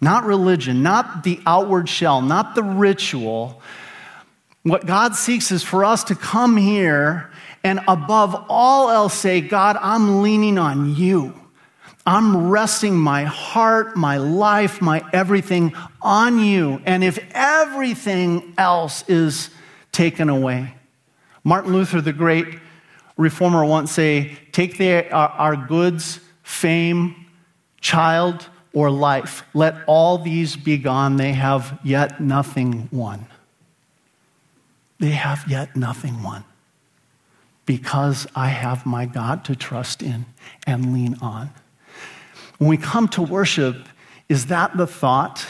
not 0.00 0.24
religion, 0.24 0.82
not 0.82 1.24
the 1.24 1.40
outward 1.44 1.88
shell, 1.88 2.22
not 2.22 2.54
the 2.54 2.62
ritual. 2.62 3.60
What 4.66 4.84
God 4.84 5.14
seeks 5.14 5.52
is 5.52 5.62
for 5.62 5.84
us 5.84 6.02
to 6.04 6.16
come 6.16 6.56
here 6.56 7.30
and 7.62 7.78
above 7.86 8.46
all 8.48 8.90
else 8.90 9.14
say, 9.14 9.40
God, 9.40 9.76
I'm 9.80 10.22
leaning 10.22 10.58
on 10.58 10.96
you. 10.96 11.40
I'm 12.04 12.48
resting 12.50 12.96
my 12.96 13.22
heart, 13.22 13.96
my 13.96 14.16
life, 14.16 14.82
my 14.82 15.04
everything 15.12 15.72
on 16.02 16.40
you. 16.40 16.82
And 16.84 17.04
if 17.04 17.16
everything 17.30 18.54
else 18.58 19.08
is 19.08 19.50
taken 19.92 20.28
away, 20.28 20.74
Martin 21.44 21.72
Luther, 21.72 22.00
the 22.00 22.12
great 22.12 22.58
reformer, 23.16 23.64
once 23.64 23.92
say, 23.92 24.36
take 24.50 24.78
the, 24.78 25.08
our, 25.12 25.28
our 25.28 25.56
goods, 25.56 26.18
fame, 26.42 27.26
child, 27.80 28.48
or 28.72 28.90
life. 28.90 29.44
Let 29.54 29.76
all 29.86 30.18
these 30.18 30.56
be 30.56 30.76
gone. 30.76 31.18
They 31.18 31.34
have 31.34 31.78
yet 31.84 32.20
nothing 32.20 32.88
won. 32.90 33.26
They 34.98 35.10
have 35.10 35.44
yet 35.48 35.76
nothing 35.76 36.22
won 36.22 36.44
because 37.66 38.26
I 38.34 38.48
have 38.48 38.86
my 38.86 39.06
God 39.06 39.44
to 39.46 39.56
trust 39.56 40.02
in 40.02 40.26
and 40.66 40.92
lean 40.92 41.16
on. 41.20 41.50
When 42.58 42.70
we 42.70 42.76
come 42.76 43.08
to 43.08 43.22
worship, 43.22 43.88
is 44.28 44.46
that 44.46 44.76
the 44.76 44.86
thought 44.86 45.46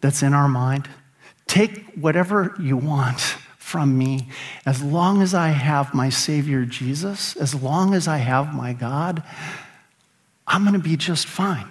that's 0.00 0.22
in 0.22 0.34
our 0.34 0.48
mind? 0.48 0.88
Take 1.46 1.92
whatever 1.94 2.54
you 2.58 2.76
want 2.76 3.20
from 3.56 3.96
me. 3.96 4.28
As 4.64 4.82
long 4.82 5.22
as 5.22 5.34
I 5.34 5.48
have 5.48 5.94
my 5.94 6.08
Savior 6.08 6.64
Jesus, 6.64 7.36
as 7.36 7.54
long 7.54 7.94
as 7.94 8.08
I 8.08 8.18
have 8.18 8.54
my 8.54 8.72
God, 8.72 9.22
I'm 10.46 10.62
going 10.62 10.74
to 10.74 10.78
be 10.78 10.96
just 10.96 11.26
fine. 11.26 11.70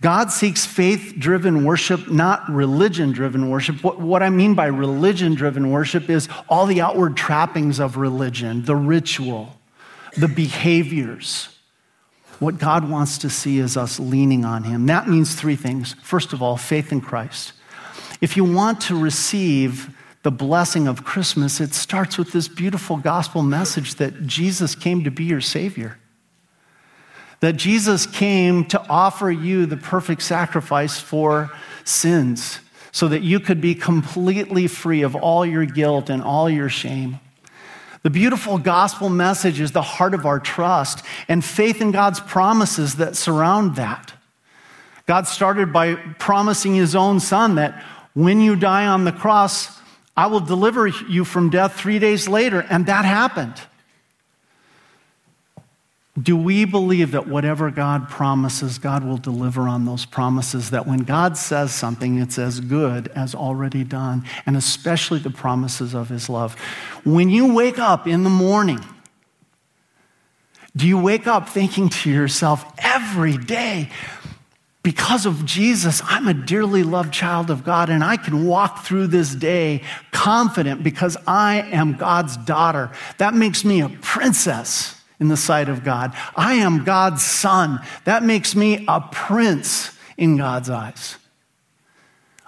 God 0.00 0.30
seeks 0.30 0.64
faith 0.64 1.14
driven 1.18 1.64
worship, 1.64 2.08
not 2.08 2.48
religion 2.48 3.10
driven 3.10 3.50
worship. 3.50 3.82
What, 3.82 4.00
what, 4.00 4.22
I 4.22 4.30
mean 4.30 4.54
by 4.54 4.66
religion 4.66 5.34
driven 5.34 5.70
worship 5.72 6.08
is 6.08 6.28
all 6.48 6.66
the 6.66 6.80
outward 6.80 7.16
trappings 7.16 7.80
of 7.80 7.96
religion, 7.96 8.64
the 8.64 8.76
ritual, 8.76 9.58
the 10.16 10.28
behaviors. 10.28 11.48
What 12.38 12.58
God 12.58 12.88
wants 12.88 13.18
to 13.18 13.30
see 13.30 13.58
is 13.58 13.76
us 13.76 13.98
leaning 13.98 14.44
on 14.44 14.62
Him. 14.62 14.86
That 14.86 15.08
means 15.08 15.34
three 15.34 15.56
things. 15.56 15.94
First 16.02 16.32
of 16.32 16.42
all, 16.42 16.56
faith 16.56 16.92
in 16.92 17.00
Christ. 17.00 17.52
If 18.20 18.36
you 18.36 18.44
want 18.44 18.80
to 18.82 18.96
receive 18.96 19.96
the 20.22 20.30
blessing 20.30 20.86
of 20.86 21.04
Christmas, 21.04 21.60
it 21.60 21.74
starts 21.74 22.16
with 22.16 22.32
this 22.32 22.46
beautiful 22.46 22.98
gospel 22.98 23.42
message 23.42 23.96
that 23.96 24.26
Jesus 24.26 24.76
came 24.76 25.02
to 25.02 25.10
be 25.10 25.24
your 25.24 25.40
Savior. 25.40 25.98
That 27.40 27.54
Jesus 27.54 28.06
came 28.06 28.64
to 28.66 28.84
offer 28.88 29.30
you 29.30 29.66
the 29.66 29.76
perfect 29.76 30.22
sacrifice 30.22 30.98
for 31.00 31.50
sins 31.84 32.60
so 32.90 33.08
that 33.08 33.22
you 33.22 33.38
could 33.38 33.60
be 33.60 33.74
completely 33.74 34.66
free 34.66 35.02
of 35.02 35.14
all 35.14 35.46
your 35.46 35.64
guilt 35.64 36.10
and 36.10 36.22
all 36.22 36.50
your 36.50 36.68
shame. 36.68 37.20
The 38.02 38.10
beautiful 38.10 38.58
gospel 38.58 39.08
message 39.08 39.60
is 39.60 39.72
the 39.72 39.82
heart 39.82 40.14
of 40.14 40.24
our 40.24 40.40
trust 40.40 41.04
and 41.28 41.44
faith 41.44 41.80
in 41.80 41.90
God's 41.90 42.20
promises 42.20 42.96
that 42.96 43.16
surround 43.16 43.76
that. 43.76 44.12
God 45.06 45.26
started 45.26 45.72
by 45.72 45.94
promising 45.94 46.74
his 46.74 46.94
own 46.94 47.20
son 47.20 47.56
that 47.56 47.82
when 48.14 48.40
you 48.40 48.56
die 48.56 48.86
on 48.86 49.04
the 49.04 49.12
cross, 49.12 49.78
I 50.16 50.26
will 50.26 50.40
deliver 50.40 50.86
you 50.86 51.24
from 51.24 51.50
death 51.50 51.74
three 51.74 51.98
days 51.98 52.28
later. 52.28 52.60
And 52.68 52.86
that 52.86 53.04
happened. 53.04 53.54
Do 56.20 56.36
we 56.36 56.64
believe 56.64 57.12
that 57.12 57.28
whatever 57.28 57.70
God 57.70 58.08
promises, 58.08 58.78
God 58.78 59.04
will 59.04 59.18
deliver 59.18 59.68
on 59.68 59.84
those 59.84 60.06
promises? 60.06 60.70
That 60.70 60.86
when 60.86 61.00
God 61.00 61.36
says 61.36 61.72
something, 61.72 62.18
it's 62.18 62.38
as 62.38 62.60
good 62.60 63.08
as 63.08 63.34
already 63.34 63.84
done, 63.84 64.24
and 64.46 64.56
especially 64.56 65.18
the 65.18 65.30
promises 65.30 65.94
of 65.94 66.08
His 66.08 66.28
love. 66.28 66.58
When 67.04 67.28
you 67.28 67.54
wake 67.54 67.78
up 67.78 68.06
in 68.06 68.24
the 68.24 68.30
morning, 68.30 68.80
do 70.74 70.88
you 70.88 70.98
wake 70.98 71.26
up 71.26 71.48
thinking 71.48 71.88
to 71.88 72.10
yourself 72.10 72.64
every 72.78 73.36
day, 73.36 73.90
because 74.82 75.26
of 75.26 75.44
Jesus, 75.44 76.00
I'm 76.04 76.28
a 76.28 76.34
dearly 76.34 76.82
loved 76.82 77.12
child 77.12 77.50
of 77.50 77.62
God, 77.62 77.90
and 77.90 78.02
I 78.02 78.16
can 78.16 78.46
walk 78.46 78.84
through 78.84 79.08
this 79.08 79.34
day 79.34 79.82
confident 80.12 80.82
because 80.82 81.16
I 81.26 81.62
am 81.72 81.94
God's 81.94 82.36
daughter. 82.38 82.90
That 83.18 83.34
makes 83.34 83.64
me 83.64 83.82
a 83.82 83.88
princess 83.88 84.97
in 85.20 85.28
the 85.28 85.36
sight 85.36 85.68
of 85.68 85.84
God. 85.84 86.14
I 86.36 86.54
am 86.54 86.84
God's 86.84 87.24
son. 87.24 87.80
That 88.04 88.22
makes 88.22 88.54
me 88.54 88.84
a 88.86 89.00
prince 89.00 89.90
in 90.16 90.36
God's 90.36 90.70
eyes. 90.70 91.16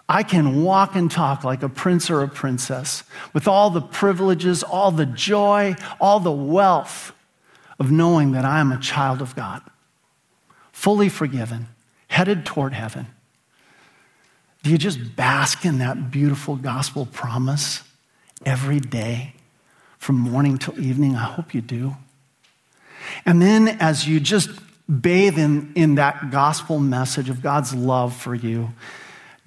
I 0.09 0.25
can 0.25 0.65
walk 0.65 0.97
and 0.97 1.09
talk 1.09 1.45
like 1.45 1.63
a 1.63 1.69
prince 1.69 2.11
or 2.11 2.23
a 2.23 2.29
princess 2.29 3.05
with 3.33 3.47
all 3.47 3.71
the 3.71 3.81
privileges, 3.81 4.65
all 4.65 4.91
the 4.91 5.07
joy, 5.07 5.77
all 6.01 6.19
the 6.19 6.33
wealth 6.33 7.13
of 7.79 7.93
knowing 7.93 8.33
that 8.33 8.45
I 8.45 8.59
am 8.59 8.73
a 8.73 8.81
child 8.81 9.23
of 9.23 9.37
God, 9.37 9.63
fully 10.73 11.09
forgiven, 11.09 11.69
headed 12.09 12.45
toward 12.45 12.75
heaven. 12.75 13.07
Do 14.65 14.71
you 14.71 14.79
just 14.79 15.17
bask 15.17 15.65
in 15.65 15.79
that 15.79 16.11
beautiful 16.11 16.57
gospel 16.57 17.07
promise 17.07 17.83
every 18.45 18.81
day 18.81 19.35
from 19.97 20.17
morning 20.17 20.59
till 20.59 20.79
evening? 20.79 21.15
I 21.15 21.25
hope 21.25 21.55
you 21.55 21.61
do. 21.61 21.97
And 23.27 23.41
then 23.41 23.69
as 23.81 24.07
you 24.07 24.21
just 24.21 24.51
bathe 24.89 25.39
in, 25.39 25.73
in 25.75 25.95
that 25.97 26.31
gospel 26.31 26.79
message 26.79 27.29
of 27.29 27.43
God's 27.43 27.75
love 27.75 28.15
for 28.15 28.35
you, 28.35 28.71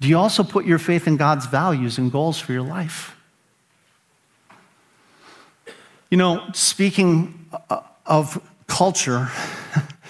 do 0.00 0.08
you 0.08 0.18
also 0.18 0.42
put 0.42 0.66
your 0.66 0.78
faith 0.78 1.06
in 1.06 1.16
God's 1.16 1.46
values 1.46 1.98
and 1.98 2.10
goals 2.10 2.38
for 2.38 2.52
your 2.52 2.62
life? 2.62 3.16
You 6.10 6.18
know, 6.18 6.44
speaking 6.52 7.48
uh, 7.70 7.80
of 8.06 8.40
culture, 8.66 9.28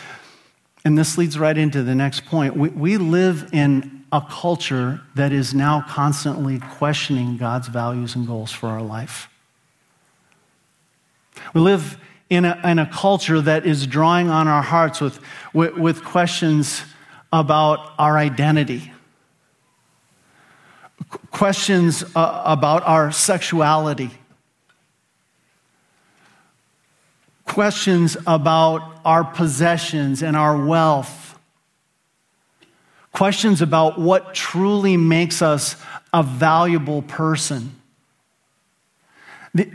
and 0.85 0.99
this 0.99 1.17
leads 1.17 1.39
right 1.39 1.57
into 1.57 1.83
the 1.83 1.95
next 1.95 2.27
point, 2.27 2.57
we, 2.57 2.69
we 2.71 2.97
live 2.97 3.51
in 3.53 4.05
a 4.13 4.21
culture 4.21 5.01
that 5.15 5.33
is 5.33 5.55
now 5.55 5.85
constantly 5.89 6.59
questioning 6.59 7.37
God's 7.37 7.69
values 7.69 8.15
and 8.15 8.27
goals 8.27 8.53
for 8.53 8.69
our 8.69 8.83
life. 8.83 9.29
We 11.53 11.61
live 11.61 11.99
in 12.35 12.45
a, 12.45 12.61
in 12.65 12.79
a 12.79 12.87
culture 12.87 13.41
that 13.41 13.67
is 13.67 13.87
drawing 13.87 14.29
on 14.29 14.49
our 14.49 14.63
hearts 14.63 15.01
with, 15.01 15.21
with, 15.53 15.75
with 15.75 16.05
questions 16.05 16.83
about 17.33 17.93
our 17.99 18.17
identity, 18.17 18.93
questions 21.31 22.05
uh, 22.15 22.43
about 22.45 22.83
our 22.87 23.11
sexuality, 23.11 24.11
questions 27.45 28.17
about 28.27 29.01
our 29.05 29.25
possessions 29.25 30.23
and 30.23 30.37
our 30.37 30.65
wealth, 30.65 31.39
questions 33.13 33.63
about 33.63 33.99
what 33.99 34.35
truly 34.35 34.97
makes 34.97 35.43
us 35.43 35.77
a 36.13 36.23
valuable 36.23 37.03
person. 37.03 37.75
The, 39.55 39.71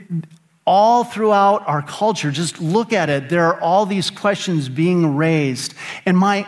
all 0.69 1.03
throughout 1.03 1.67
our 1.67 1.82
culture, 1.82 2.29
just 2.29 2.62
look 2.62 2.93
at 2.93 3.10
it. 3.10 3.27
There 3.27 3.43
are 3.47 3.60
all 3.60 3.88
these 3.88 4.12
questions 4.12 4.69
being 4.69 5.17
raised. 5.17 5.73
And 6.05 6.15
my, 6.15 6.45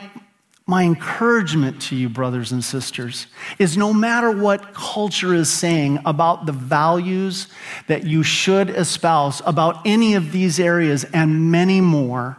my 0.67 0.83
encouragement 0.83 1.81
to 1.83 1.95
you, 1.95 2.07
brothers 2.07 2.51
and 2.51 2.63
sisters, 2.63 3.25
is 3.57 3.77
no 3.77 3.91
matter 3.91 4.29
what 4.29 4.75
culture 4.75 5.33
is 5.33 5.49
saying 5.49 5.97
about 6.05 6.45
the 6.45 6.51
values 6.51 7.47
that 7.87 8.05
you 8.05 8.21
should 8.21 8.69
espouse, 8.69 9.41
about 9.43 9.77
any 9.85 10.13
of 10.13 10.31
these 10.31 10.59
areas 10.59 11.03
and 11.05 11.51
many 11.51 11.81
more, 11.81 12.37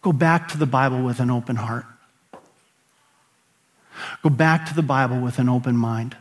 go 0.00 0.14
back 0.14 0.48
to 0.48 0.56
the 0.56 0.64
Bible 0.64 1.02
with 1.02 1.20
an 1.20 1.30
open 1.30 1.56
heart. 1.56 1.84
Go 4.22 4.30
back 4.30 4.64
to 4.64 4.74
the 4.74 4.82
Bible 4.82 5.20
with 5.20 5.38
an 5.38 5.50
open 5.50 5.76
mind 5.76 6.16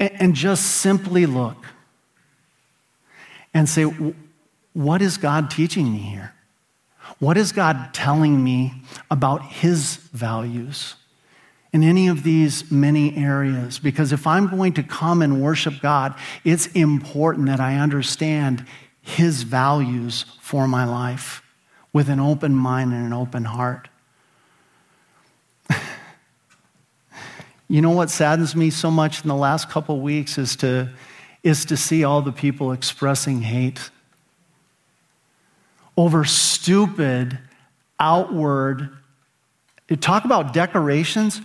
and 0.00 0.34
just 0.34 0.64
simply 0.64 1.26
look 1.26 1.66
and 3.52 3.68
say, 3.68 3.84
what 4.72 5.02
is 5.02 5.18
God 5.18 5.50
teaching 5.50 5.92
me 5.92 5.98
here? 5.98 6.34
What 7.18 7.36
is 7.36 7.52
God 7.52 7.92
telling 7.92 8.42
me 8.42 8.82
about 9.10 9.44
His 9.44 9.96
values 10.12 10.94
in 11.72 11.82
any 11.82 12.08
of 12.08 12.22
these 12.22 12.70
many 12.70 13.16
areas? 13.16 13.78
Because 13.78 14.12
if 14.12 14.26
I'm 14.26 14.48
going 14.48 14.72
to 14.74 14.82
come 14.82 15.20
and 15.20 15.42
worship 15.42 15.74
God, 15.82 16.14
it's 16.44 16.66
important 16.68 17.46
that 17.48 17.60
I 17.60 17.76
understand 17.76 18.64
His 19.02 19.42
values 19.42 20.24
for 20.40 20.66
my 20.66 20.84
life 20.84 21.42
with 21.92 22.08
an 22.08 22.20
open 22.20 22.54
mind 22.54 22.94
and 22.94 23.04
an 23.04 23.12
open 23.12 23.44
heart. 23.44 23.88
you 27.70 27.80
know 27.80 27.92
what 27.92 28.10
saddens 28.10 28.56
me 28.56 28.68
so 28.68 28.90
much 28.90 29.22
in 29.22 29.28
the 29.28 29.34
last 29.36 29.70
couple 29.70 29.94
of 29.94 30.02
weeks 30.02 30.38
is 30.38 30.56
to, 30.56 30.90
is 31.44 31.64
to 31.66 31.76
see 31.76 32.02
all 32.02 32.20
the 32.20 32.32
people 32.32 32.72
expressing 32.72 33.40
hate 33.42 33.90
over 35.96 36.24
stupid, 36.24 37.38
outward. 37.98 38.88
Talk 40.00 40.24
about 40.24 40.52
decorations. 40.52 41.42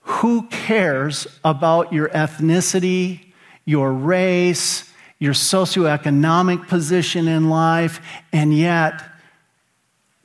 Who 0.00 0.46
cares 0.48 1.26
about 1.42 1.92
your 1.92 2.10
ethnicity, 2.10 3.32
your 3.64 3.92
race, 3.92 4.92
your 5.18 5.32
socioeconomic 5.32 6.68
position 6.68 7.26
in 7.26 7.48
life? 7.48 8.00
And 8.32 8.56
yet, 8.56 9.02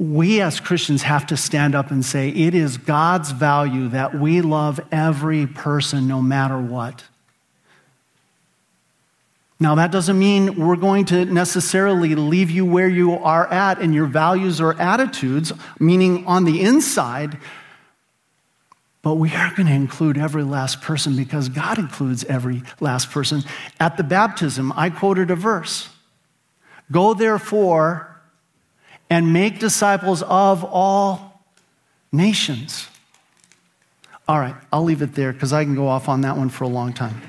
we 0.01 0.41
as 0.41 0.59
Christians 0.59 1.03
have 1.03 1.27
to 1.27 1.37
stand 1.37 1.75
up 1.75 1.91
and 1.91 2.03
say, 2.03 2.29
it 2.29 2.55
is 2.55 2.77
God's 2.77 3.29
value 3.29 3.87
that 3.89 4.15
we 4.15 4.41
love 4.41 4.79
every 4.91 5.45
person 5.45 6.07
no 6.07 6.23
matter 6.23 6.59
what. 6.59 7.03
Now, 9.59 9.75
that 9.75 9.91
doesn't 9.91 10.17
mean 10.17 10.55
we're 10.55 10.75
going 10.75 11.05
to 11.05 11.25
necessarily 11.25 12.15
leave 12.15 12.49
you 12.49 12.65
where 12.65 12.87
you 12.87 13.13
are 13.13 13.45
at 13.53 13.79
in 13.79 13.93
your 13.93 14.07
values 14.07 14.59
or 14.59 14.73
attitudes, 14.81 15.53
meaning 15.79 16.25
on 16.25 16.45
the 16.45 16.61
inside, 16.61 17.37
but 19.03 19.15
we 19.15 19.31
are 19.35 19.53
going 19.55 19.67
to 19.67 19.73
include 19.73 20.17
every 20.17 20.43
last 20.43 20.81
person 20.81 21.15
because 21.15 21.47
God 21.47 21.77
includes 21.77 22.23
every 22.23 22.63
last 22.79 23.11
person. 23.11 23.43
At 23.79 23.97
the 23.97 24.03
baptism, 24.03 24.73
I 24.75 24.89
quoted 24.89 25.29
a 25.29 25.35
verse 25.35 25.89
Go 26.91 27.13
therefore 27.13 28.10
and 29.11 29.33
make 29.33 29.59
disciples 29.59 30.23
of 30.23 30.63
all 30.63 31.43
nations. 32.13 32.87
All 34.25 34.39
right, 34.39 34.55
I'll 34.71 34.85
leave 34.85 35.01
it 35.01 35.15
there 35.15 35.33
because 35.33 35.51
I 35.51 35.65
can 35.65 35.75
go 35.75 35.89
off 35.89 36.07
on 36.07 36.21
that 36.21 36.37
one 36.37 36.47
for 36.47 36.63
a 36.63 36.69
long 36.69 36.93
time. 36.93 37.21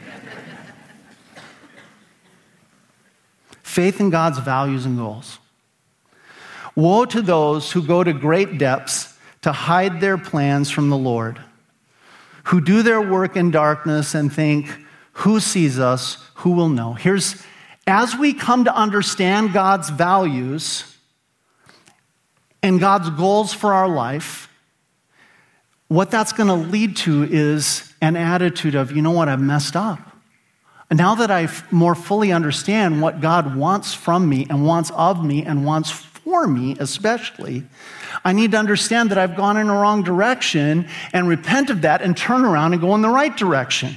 faith 3.65 4.01
in 4.01 4.11
God's 4.11 4.39
values 4.39 4.87
and 4.87 4.97
goals. 4.97 5.39
Woe 6.77 7.05
to 7.07 7.21
those 7.21 7.73
who 7.73 7.83
go 7.83 8.05
to 8.05 8.13
great 8.13 8.59
depths 8.59 9.19
to 9.41 9.51
hide 9.51 10.01
their 10.01 10.17
plans 10.17 10.71
from 10.71 10.89
the 10.89 10.97
Lord, 10.97 11.41
who 12.45 12.61
do 12.61 12.83
their 12.83 13.01
work 13.01 13.35
in 13.35 13.51
darkness 13.51 14.15
and 14.15 14.33
think, 14.33 14.71
Who 15.15 15.41
sees 15.41 15.81
us? 15.81 16.19
Who 16.35 16.53
will 16.53 16.69
know? 16.69 16.93
Here's, 16.93 17.43
as 17.89 18.15
we 18.17 18.35
come 18.35 18.67
to 18.67 18.77
understand 18.77 19.53
God's 19.53 19.91
values 19.91 20.92
and 22.63 22.79
God's 22.79 23.11
goals 23.11 23.53
for 23.53 23.73
our 23.75 23.89
life, 23.89 24.49
what 25.89 26.11
that's 26.11 26.33
going 26.33 26.49
to 26.49 26.55
lead 26.55 26.97
to 26.99 27.25
is 27.25 27.93
an 28.01 28.17
attitude 28.17 28.75
of, 28.75 28.93
you 28.93 29.03
know 29.03 29.11
what, 29.11 29.29
I've 29.29 29.41
messed 29.41 29.77
up. 29.77 29.99
Now 30.91 31.15
that 31.15 31.31
I 31.31 31.49
more 31.71 31.95
fully 31.95 32.33
understand 32.33 33.01
what 33.01 33.21
God 33.21 33.57
wants 33.57 33.95
from 33.95 34.29
me 34.29 34.47
and 34.51 34.67
wants 34.67 34.91
of 34.95 35.25
me 35.25 35.45
and 35.45 35.65
wants 35.65 35.91
for 35.91 36.47
me, 36.47 36.77
especially, 36.79 37.65
I 38.25 38.33
need 38.33 38.53
to 38.53 38.59
understand 38.59 39.11
that 39.11 39.19
I've 39.19 39.37
gone 39.37 39.57
in 39.57 39.69
the 39.69 39.73
wrong 39.73 40.03
direction 40.03 40.89
and 41.13 41.29
repent 41.29 41.71
of 41.71 41.83
that 41.83 42.03
and 42.03 42.17
turn 42.17 42.45
around 42.45 42.75
and 42.75 42.83
go 42.83 42.95
in 42.95 43.01
the 43.01 43.09
right 43.09 43.35
direction. 43.35 43.97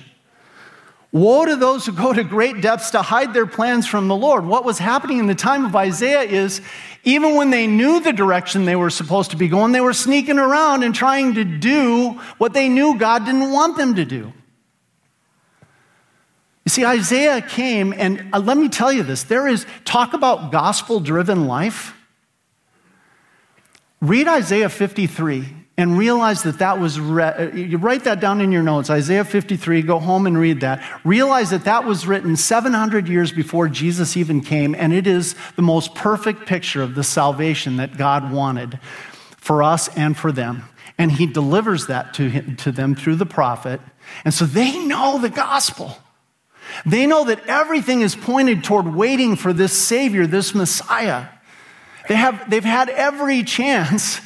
Woe 1.15 1.45
to 1.45 1.55
those 1.55 1.85
who 1.85 1.93
go 1.93 2.11
to 2.11 2.25
great 2.25 2.59
depths 2.59 2.89
to 2.89 3.01
hide 3.01 3.33
their 3.33 3.45
plans 3.45 3.87
from 3.87 4.09
the 4.09 4.15
Lord. 4.17 4.45
What 4.45 4.65
was 4.65 4.77
happening 4.77 5.17
in 5.17 5.27
the 5.27 5.33
time 5.33 5.63
of 5.63 5.73
Isaiah 5.73 6.23
is 6.23 6.59
even 7.05 7.35
when 7.35 7.51
they 7.51 7.67
knew 7.67 8.01
the 8.01 8.11
direction 8.11 8.65
they 8.65 8.75
were 8.75 8.89
supposed 8.89 9.31
to 9.31 9.37
be 9.37 9.47
going, 9.47 9.71
they 9.71 9.79
were 9.79 9.93
sneaking 9.93 10.39
around 10.39 10.83
and 10.83 10.93
trying 10.93 11.35
to 11.35 11.45
do 11.45 12.19
what 12.37 12.51
they 12.51 12.67
knew 12.67 12.97
God 12.97 13.23
didn't 13.23 13.53
want 13.53 13.77
them 13.77 13.95
to 13.95 14.03
do. 14.03 14.33
You 16.65 16.69
see, 16.69 16.83
Isaiah 16.83 17.41
came, 17.41 17.93
and 17.93 18.27
uh, 18.33 18.39
let 18.39 18.57
me 18.57 18.67
tell 18.67 18.91
you 18.91 19.03
this 19.03 19.23
there 19.23 19.47
is 19.47 19.65
talk 19.85 20.11
about 20.11 20.51
gospel 20.51 20.99
driven 20.99 21.47
life. 21.47 21.95
Read 24.01 24.27
Isaiah 24.27 24.67
53 24.67 25.64
and 25.77 25.97
realize 25.97 26.43
that 26.43 26.59
that 26.59 26.79
was, 26.79 26.99
re- 26.99 27.51
you 27.53 27.77
write 27.77 28.05
that 28.05 28.21
down 28.21 28.39
in 28.39 28.51
your 28.51 28.63
notes, 28.63 28.89
Isaiah 28.89 29.25
53, 29.25 29.81
go 29.81 29.99
home 29.99 30.25
and 30.25 30.37
read 30.37 30.61
that. 30.61 30.81
Realize 31.03 31.49
that 31.49 31.65
that 31.65 31.83
was 31.83 32.07
written 32.07 32.37
700 32.37 33.09
years 33.09 33.33
before 33.33 33.67
Jesus 33.67 34.15
even 34.15 34.39
came, 34.39 34.73
and 34.73 34.93
it 34.93 35.05
is 35.05 35.35
the 35.57 35.61
most 35.61 35.93
perfect 35.93 36.45
picture 36.45 36.81
of 36.81 36.95
the 36.95 37.03
salvation 37.03 37.77
that 37.77 37.97
God 37.97 38.31
wanted 38.31 38.79
for 39.37 39.63
us 39.63 39.89
and 39.97 40.15
for 40.15 40.31
them. 40.31 40.63
And 40.97 41.11
he 41.11 41.25
delivers 41.25 41.87
that 41.87 42.13
to, 42.15 42.29
him, 42.29 42.55
to 42.57 42.71
them 42.71 42.95
through 42.95 43.17
the 43.17 43.25
prophet. 43.25 43.81
And 44.23 44.33
so 44.33 44.45
they 44.45 44.79
know 44.79 45.19
the 45.19 45.29
gospel. 45.29 45.97
They 46.85 47.05
know 47.05 47.25
that 47.25 47.45
everything 47.47 48.01
is 48.01 48.15
pointed 48.15 48.63
toward 48.63 48.95
waiting 48.95 49.35
for 49.35 49.51
this 49.51 49.73
Savior, 49.73 50.25
this 50.25 50.55
Messiah. 50.55 51.27
They 52.07 52.15
have, 52.15 52.49
they've 52.49 52.63
had 52.63 52.89
every 52.89 53.43
chance 53.57 54.21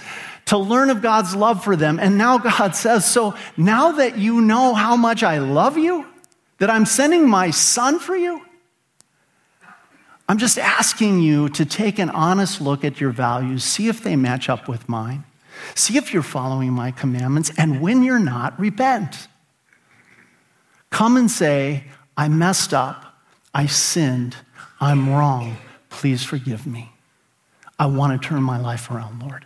to 0.50 0.58
learn 0.58 0.90
of 0.90 1.04
God's 1.04 1.36
love 1.36 1.64
for 1.64 1.76
them. 1.76 2.00
And 2.00 2.18
now 2.18 2.40
God 2.40 2.76
says, 2.76 3.10
So 3.10 3.36
now 3.56 3.94
that 3.94 4.18
you 4.18 4.42
know 4.42 4.74
how 4.74 4.96
much 4.96 5.24
I 5.24 5.38
love 5.38 5.78
you, 5.78 6.06
that 6.58 6.70
I'm 6.70 6.86
sending 6.86 7.30
my 7.30 7.52
son 7.52 8.00
for 8.00 8.16
you, 8.16 8.42
I'm 10.28 10.38
just 10.38 10.60
asking 10.60 11.22
you 11.22 11.50
to 11.50 11.66
take 11.66 11.98
an 11.98 12.10
honest 12.10 12.62
look 12.62 12.84
at 12.84 13.00
your 13.00 13.12
values, 13.12 13.64
see 13.64 13.88
if 13.88 14.04
they 14.04 14.16
match 14.16 14.50
up 14.50 14.68
with 14.68 14.90
mine, 14.90 15.24
see 15.76 15.98
if 15.98 16.14
you're 16.14 16.22
following 16.24 16.72
my 16.72 16.92
commandments, 16.92 17.52
and 17.58 17.82
when 17.82 18.04
you're 18.04 18.20
not, 18.20 18.60
repent. 18.60 19.28
Come 20.90 21.16
and 21.18 21.30
say, 21.30 21.84
I 22.18 22.28
messed 22.28 22.74
up. 22.74 23.06
I 23.54 23.68
sinned. 23.68 24.36
I'm 24.82 25.10
wrong. 25.10 25.58
Please 25.90 26.24
forgive 26.24 26.66
me. 26.66 26.92
I 27.78 27.86
want 27.86 28.20
to 28.20 28.28
turn 28.28 28.42
my 28.42 28.60
life 28.60 28.90
around, 28.92 29.22
Lord. 29.22 29.46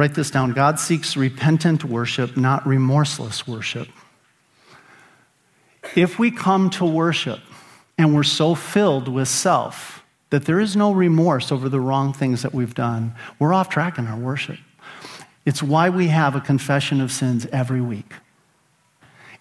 Write 0.00 0.14
this 0.14 0.30
down. 0.30 0.52
God 0.52 0.80
seeks 0.80 1.14
repentant 1.14 1.84
worship, 1.84 2.34
not 2.34 2.66
remorseless 2.66 3.46
worship. 3.46 3.86
If 5.94 6.18
we 6.18 6.30
come 6.30 6.70
to 6.70 6.86
worship 6.86 7.40
and 7.98 8.14
we're 8.14 8.22
so 8.22 8.54
filled 8.54 9.08
with 9.08 9.28
self 9.28 10.02
that 10.30 10.46
there 10.46 10.58
is 10.58 10.74
no 10.74 10.92
remorse 10.92 11.52
over 11.52 11.68
the 11.68 11.80
wrong 11.80 12.14
things 12.14 12.40
that 12.40 12.54
we've 12.54 12.72
done, 12.72 13.14
we're 13.38 13.52
off 13.52 13.68
track 13.68 13.98
in 13.98 14.06
our 14.06 14.16
worship. 14.18 14.56
It's 15.44 15.62
why 15.62 15.90
we 15.90 16.06
have 16.06 16.34
a 16.34 16.40
confession 16.40 17.02
of 17.02 17.12
sins 17.12 17.46
every 17.52 17.82
week. 17.82 18.14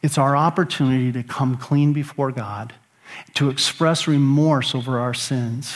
It's 0.01 0.17
our 0.17 0.35
opportunity 0.35 1.13
to 1.13 1.23
come 1.23 1.55
clean 1.55 1.93
before 1.93 2.33
God, 2.33 2.73
to 3.35 3.49
express 3.49 4.10
remorse 4.10 4.75
over 4.75 4.99
our 4.99 5.13
sins, 5.13 5.73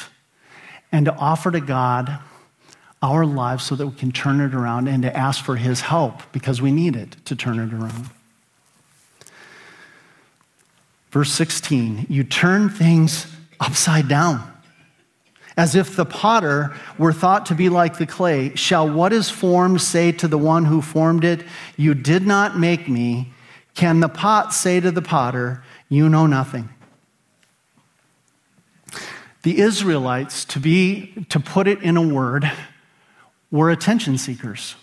and 0.91 1.05
to 1.05 1.15
offer 1.15 1.51
to 1.51 1.61
God 1.61 2.19
our 3.03 3.25
lives 3.25 3.65
so 3.65 3.75
that 3.75 3.85
we 3.85 3.93
can 3.93 4.11
turn 4.11 4.39
it 4.39 4.55
around 4.55 4.87
and 4.87 5.03
to 5.03 5.15
ask 5.15 5.43
for 5.43 5.57
His 5.57 5.81
help 5.81 6.23
because 6.31 6.61
we 6.61 6.71
need 6.71 6.95
it 6.95 7.17
to 7.25 7.35
turn 7.35 7.59
it 7.59 7.73
around. 7.73 8.09
Verse 11.11 11.31
16, 11.33 12.07
you 12.09 12.23
turn 12.23 12.69
things 12.69 13.27
upside 13.59 14.07
down. 14.07 14.49
As 15.55 15.75
if 15.75 15.95
the 15.95 16.05
potter 16.05 16.75
were 16.97 17.13
thought 17.13 17.45
to 17.47 17.55
be 17.55 17.69
like 17.69 17.99
the 17.99 18.07
clay, 18.07 18.55
shall 18.55 18.89
what 18.89 19.13
is 19.13 19.29
formed 19.29 19.81
say 19.81 20.11
to 20.13 20.27
the 20.27 20.39
one 20.39 20.65
who 20.65 20.81
formed 20.81 21.23
it, 21.23 21.45
You 21.77 21.93
did 21.93 22.25
not 22.25 22.57
make 22.57 22.89
me, 22.89 23.31
can 23.75 23.99
the 23.99 24.09
pot 24.09 24.53
say 24.53 24.79
to 24.79 24.89
the 24.89 25.03
potter, 25.03 25.63
You 25.89 26.09
know 26.09 26.25
nothing? 26.25 26.69
The 29.43 29.59
Israelites, 29.59 30.45
to, 30.45 30.59
be, 30.59 31.25
to 31.29 31.39
put 31.39 31.67
it 31.67 31.83
in 31.83 31.97
a 31.97 32.07
word, 32.07 32.51
were 33.53 33.69
attention 33.69 34.17
seekers. 34.17 34.75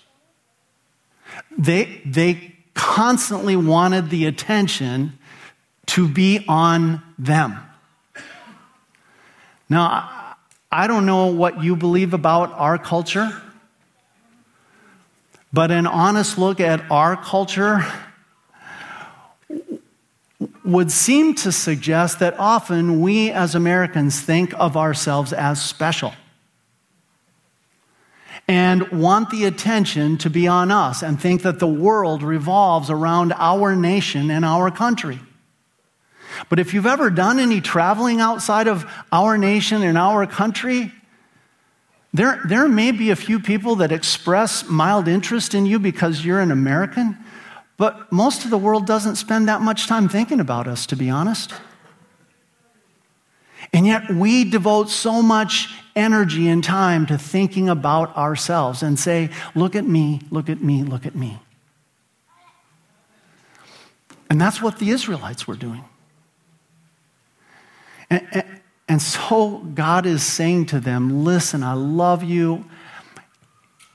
They, 1.58 2.00
they 2.06 2.54
constantly 2.72 3.56
wanted 3.56 4.10
the 4.10 4.26
attention 4.26 5.18
to 5.86 6.06
be 6.06 6.44
on 6.46 7.02
them. 7.18 7.58
Now, 9.68 10.36
I 10.70 10.86
don't 10.86 11.04
know 11.04 11.26
what 11.26 11.64
you 11.64 11.74
believe 11.74 12.14
about 12.14 12.52
our 12.52 12.78
culture, 12.78 13.42
but 15.52 15.72
an 15.72 15.88
honest 15.88 16.38
look 16.38 16.60
at 16.60 16.88
our 16.92 17.16
culture 17.16 17.84
would 20.64 20.92
seem 20.92 21.34
to 21.34 21.50
suggest 21.50 22.20
that 22.20 22.38
often 22.38 23.00
we 23.00 23.32
as 23.32 23.56
Americans 23.56 24.20
think 24.20 24.54
of 24.60 24.76
ourselves 24.76 25.32
as 25.32 25.60
special 25.60 26.12
and 28.50 28.90
want 28.90 29.30
the 29.30 29.44
attention 29.44 30.18
to 30.18 30.28
be 30.28 30.48
on 30.48 30.72
us 30.72 31.04
and 31.04 31.20
think 31.20 31.42
that 31.42 31.60
the 31.60 31.68
world 31.68 32.20
revolves 32.20 32.90
around 32.90 33.32
our 33.36 33.76
nation 33.76 34.28
and 34.28 34.44
our 34.44 34.72
country. 34.72 35.20
But 36.48 36.58
if 36.58 36.74
you've 36.74 36.84
ever 36.84 37.10
done 37.10 37.38
any 37.38 37.60
traveling 37.60 38.20
outside 38.20 38.66
of 38.66 38.90
our 39.12 39.38
nation 39.38 39.84
and 39.84 39.96
our 39.96 40.26
country, 40.26 40.92
there, 42.12 42.40
there 42.48 42.66
may 42.66 42.90
be 42.90 43.10
a 43.10 43.16
few 43.16 43.38
people 43.38 43.76
that 43.76 43.92
express 43.92 44.68
mild 44.68 45.06
interest 45.06 45.54
in 45.54 45.64
you 45.64 45.78
because 45.78 46.24
you're 46.24 46.40
an 46.40 46.50
American, 46.50 47.16
but 47.76 48.10
most 48.10 48.44
of 48.44 48.50
the 48.50 48.58
world 48.58 48.84
doesn't 48.84 49.14
spend 49.14 49.46
that 49.46 49.60
much 49.60 49.86
time 49.86 50.08
thinking 50.08 50.40
about 50.40 50.66
us, 50.66 50.86
to 50.86 50.96
be 50.96 51.08
honest. 51.08 51.52
And 53.72 53.86
yet 53.86 54.10
we 54.10 54.42
devote 54.42 54.90
so 54.90 55.22
much 55.22 55.68
energy 55.96 56.48
and 56.48 56.62
time 56.62 57.06
to 57.06 57.18
thinking 57.18 57.68
about 57.68 58.16
ourselves 58.16 58.82
and 58.82 58.98
say, 58.98 59.30
look 59.54 59.74
at 59.74 59.84
me, 59.84 60.20
look 60.30 60.48
at 60.48 60.62
me, 60.62 60.82
look 60.82 61.06
at 61.06 61.14
me. 61.14 61.38
And 64.28 64.40
that's 64.40 64.62
what 64.62 64.78
the 64.78 64.90
Israelites 64.90 65.48
were 65.48 65.56
doing. 65.56 65.84
And, 68.08 68.26
and, 68.32 68.60
and 68.88 69.02
so 69.02 69.58
God 69.58 70.06
is 70.06 70.22
saying 70.22 70.66
to 70.66 70.80
them, 70.80 71.24
listen, 71.24 71.62
I 71.62 71.74
love 71.74 72.22
you. 72.22 72.64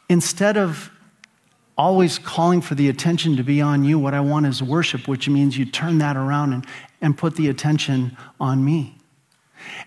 Instead 0.09 0.57
of 0.57 0.91
always 1.77 2.19
calling 2.19 2.61
for 2.61 2.75
the 2.75 2.87
attention 2.87 3.35
to 3.37 3.43
be 3.43 3.61
on 3.61 3.83
you, 3.83 3.99
what 3.99 4.13
I 4.13 4.21
want 4.21 4.45
is 4.45 4.63
worship, 4.63 5.07
which 5.07 5.27
means 5.27 5.57
you 5.57 5.65
turn 5.65 5.97
that 5.97 6.15
around 6.15 6.53
and, 6.53 6.65
and 7.01 7.17
put 7.17 7.35
the 7.35 7.49
attention 7.49 8.15
on 8.39 8.63
me. 8.63 8.97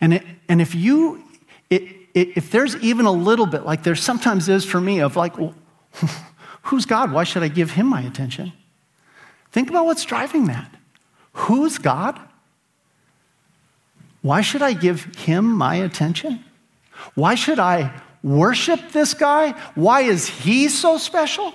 And, 0.01 0.15
it, 0.15 0.25
and 0.49 0.61
if 0.61 0.75
you, 0.75 1.25
it, 1.71 1.97
if 2.21 2.51
there's 2.51 2.77
even 2.77 3.07
a 3.07 3.13
little 3.13 3.47
bit, 3.47 3.65
like 3.65 3.83
there 3.83 3.95
sometimes 3.95 4.49
is 4.49 4.65
for 4.65 4.81
me, 4.81 5.01
of 5.01 5.17
like, 5.17 5.39
well, 5.39 5.55
who's 6.63 6.87
God? 6.87 7.13
Why 7.13 7.25
should 7.25 7.43
I 7.43 7.49
give 7.49 7.73
him 7.73 7.87
my 7.87 8.01
attention? 8.03 8.53
Think 9.53 9.71
about 9.71 9.87
what's 9.87 10.05
driving 10.05 10.47
that. 10.47 10.75
Who's 11.33 11.79
God? 11.79 12.19
Why 14.23 14.41
should 14.41 14.63
I 14.63 14.73
give 14.73 15.05
him 15.17 15.45
my 15.45 15.77
attention? 15.77 16.45
Why 17.15 17.35
should 17.35 17.59
I 17.59 17.93
worship 18.23 18.93
this 18.93 19.15
guy? 19.15 19.53
Why 19.75 20.03
is 20.03 20.29
he 20.29 20.69
so 20.69 20.99
special? 20.99 21.55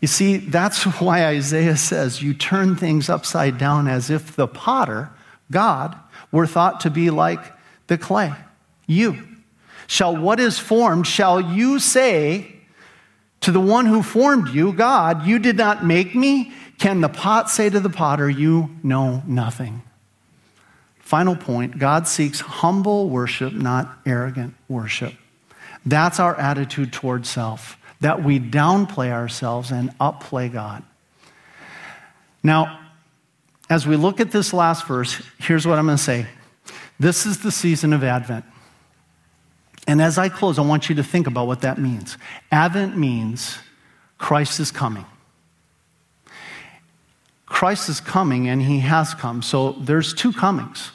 You 0.00 0.08
see, 0.08 0.36
that's 0.36 0.82
why 1.00 1.26
Isaiah 1.26 1.76
says 1.76 2.22
you 2.22 2.34
turn 2.34 2.76
things 2.76 3.08
upside 3.08 3.58
down 3.58 3.88
as 3.88 4.10
if 4.10 4.36
the 4.36 4.46
potter, 4.46 5.10
God, 5.50 5.98
were 6.30 6.46
thought 6.46 6.80
to 6.80 6.90
be 6.90 7.10
like 7.10 7.40
the 7.88 7.98
clay. 7.98 8.32
You. 8.86 9.18
Shall 9.86 10.16
what 10.16 10.38
is 10.38 10.58
formed, 10.58 11.06
shall 11.06 11.40
you 11.40 11.78
say 11.78 12.54
to 13.40 13.50
the 13.50 13.60
one 13.60 13.86
who 13.86 14.02
formed 14.02 14.48
you, 14.48 14.72
God, 14.72 15.26
you 15.26 15.38
did 15.38 15.56
not 15.56 15.84
make 15.84 16.14
me? 16.14 16.52
Can 16.78 17.00
the 17.00 17.08
pot 17.08 17.50
say 17.50 17.68
to 17.70 17.80
the 17.80 17.90
potter, 17.90 18.28
You 18.28 18.70
know 18.82 19.22
nothing? 19.26 19.82
Final 21.00 21.36
point 21.36 21.78
God 21.78 22.06
seeks 22.06 22.40
humble 22.40 23.08
worship, 23.08 23.54
not 23.54 23.98
arrogant 24.04 24.54
worship. 24.68 25.14
That's 25.86 26.20
our 26.20 26.38
attitude 26.38 26.92
toward 26.92 27.24
self, 27.24 27.78
that 28.00 28.22
we 28.22 28.38
downplay 28.38 29.10
ourselves 29.10 29.70
and 29.70 29.96
upplay 29.98 30.52
God. 30.52 30.82
Now, 32.42 32.80
as 33.70 33.86
we 33.86 33.96
look 33.96 34.20
at 34.20 34.30
this 34.30 34.52
last 34.52 34.86
verse, 34.86 35.22
here's 35.38 35.66
what 35.66 35.78
I'm 35.78 35.86
going 35.86 35.96
to 35.96 36.02
say. 36.02 36.26
This 37.00 37.26
is 37.26 37.38
the 37.38 37.52
season 37.52 37.92
of 37.92 38.02
Advent. 38.02 38.44
And 39.86 40.02
as 40.02 40.18
I 40.18 40.28
close, 40.28 40.58
I 40.58 40.62
want 40.62 40.88
you 40.88 40.94
to 40.96 41.02
think 41.02 41.26
about 41.26 41.46
what 41.46 41.62
that 41.62 41.78
means. 41.78 42.18
Advent 42.52 42.96
means 42.96 43.58
Christ 44.18 44.60
is 44.60 44.70
coming. 44.70 45.06
Christ 47.46 47.88
is 47.88 48.00
coming 48.00 48.48
and 48.48 48.60
he 48.60 48.80
has 48.80 49.14
come. 49.14 49.42
So 49.42 49.72
there's 49.72 50.12
two 50.12 50.32
comings. 50.32 50.90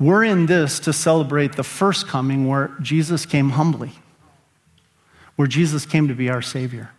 We're 0.00 0.24
in 0.24 0.46
this 0.46 0.80
to 0.80 0.92
celebrate 0.92 1.56
the 1.56 1.62
first 1.62 2.08
coming 2.08 2.48
where 2.48 2.72
Jesus 2.80 3.26
came 3.26 3.50
humbly, 3.50 3.92
where 5.36 5.46
Jesus 5.46 5.84
came 5.84 6.08
to 6.08 6.14
be 6.14 6.30
our 6.30 6.42
Savior. 6.42 6.90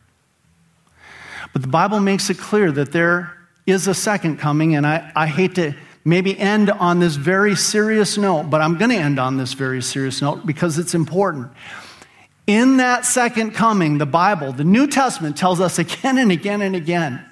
But 1.52 1.64
the 1.64 1.68
Bible 1.68 2.00
makes 2.00 2.30
it 2.30 2.38
clear 2.38 2.72
that 2.72 2.92
there 2.92 3.36
is 3.66 3.88
a 3.88 3.94
second 3.94 4.38
coming, 4.38 4.76
and 4.76 4.86
I, 4.86 5.12
I 5.16 5.28
hate 5.28 5.56
to 5.56 5.74
maybe 6.04 6.38
end 6.38 6.70
on 6.70 7.00
this 7.00 7.16
very 7.16 7.56
serious 7.56 8.18
note, 8.18 8.50
but 8.50 8.62
I'm 8.62 8.78
going 8.78 8.92
to 8.92 8.98
end 8.98 9.20
on 9.20 9.38
this 9.38 9.54
very 9.54 9.82
serious 9.82 10.22
note 10.22 10.46
because 10.46 10.78
it's 10.78 10.94
important. 10.94 11.52
In 12.48 12.78
that 12.78 13.06
second 13.06 13.52
coming, 13.52 13.98
the 13.98 14.06
Bible, 14.06 14.52
the 14.52 14.64
New 14.64 14.88
Testament 14.88 15.38
tells 15.38 15.62
us 15.62 15.80
again 15.80 16.18
and 16.18 16.32
again 16.32 16.62
and 16.62 16.76
again 16.76 17.26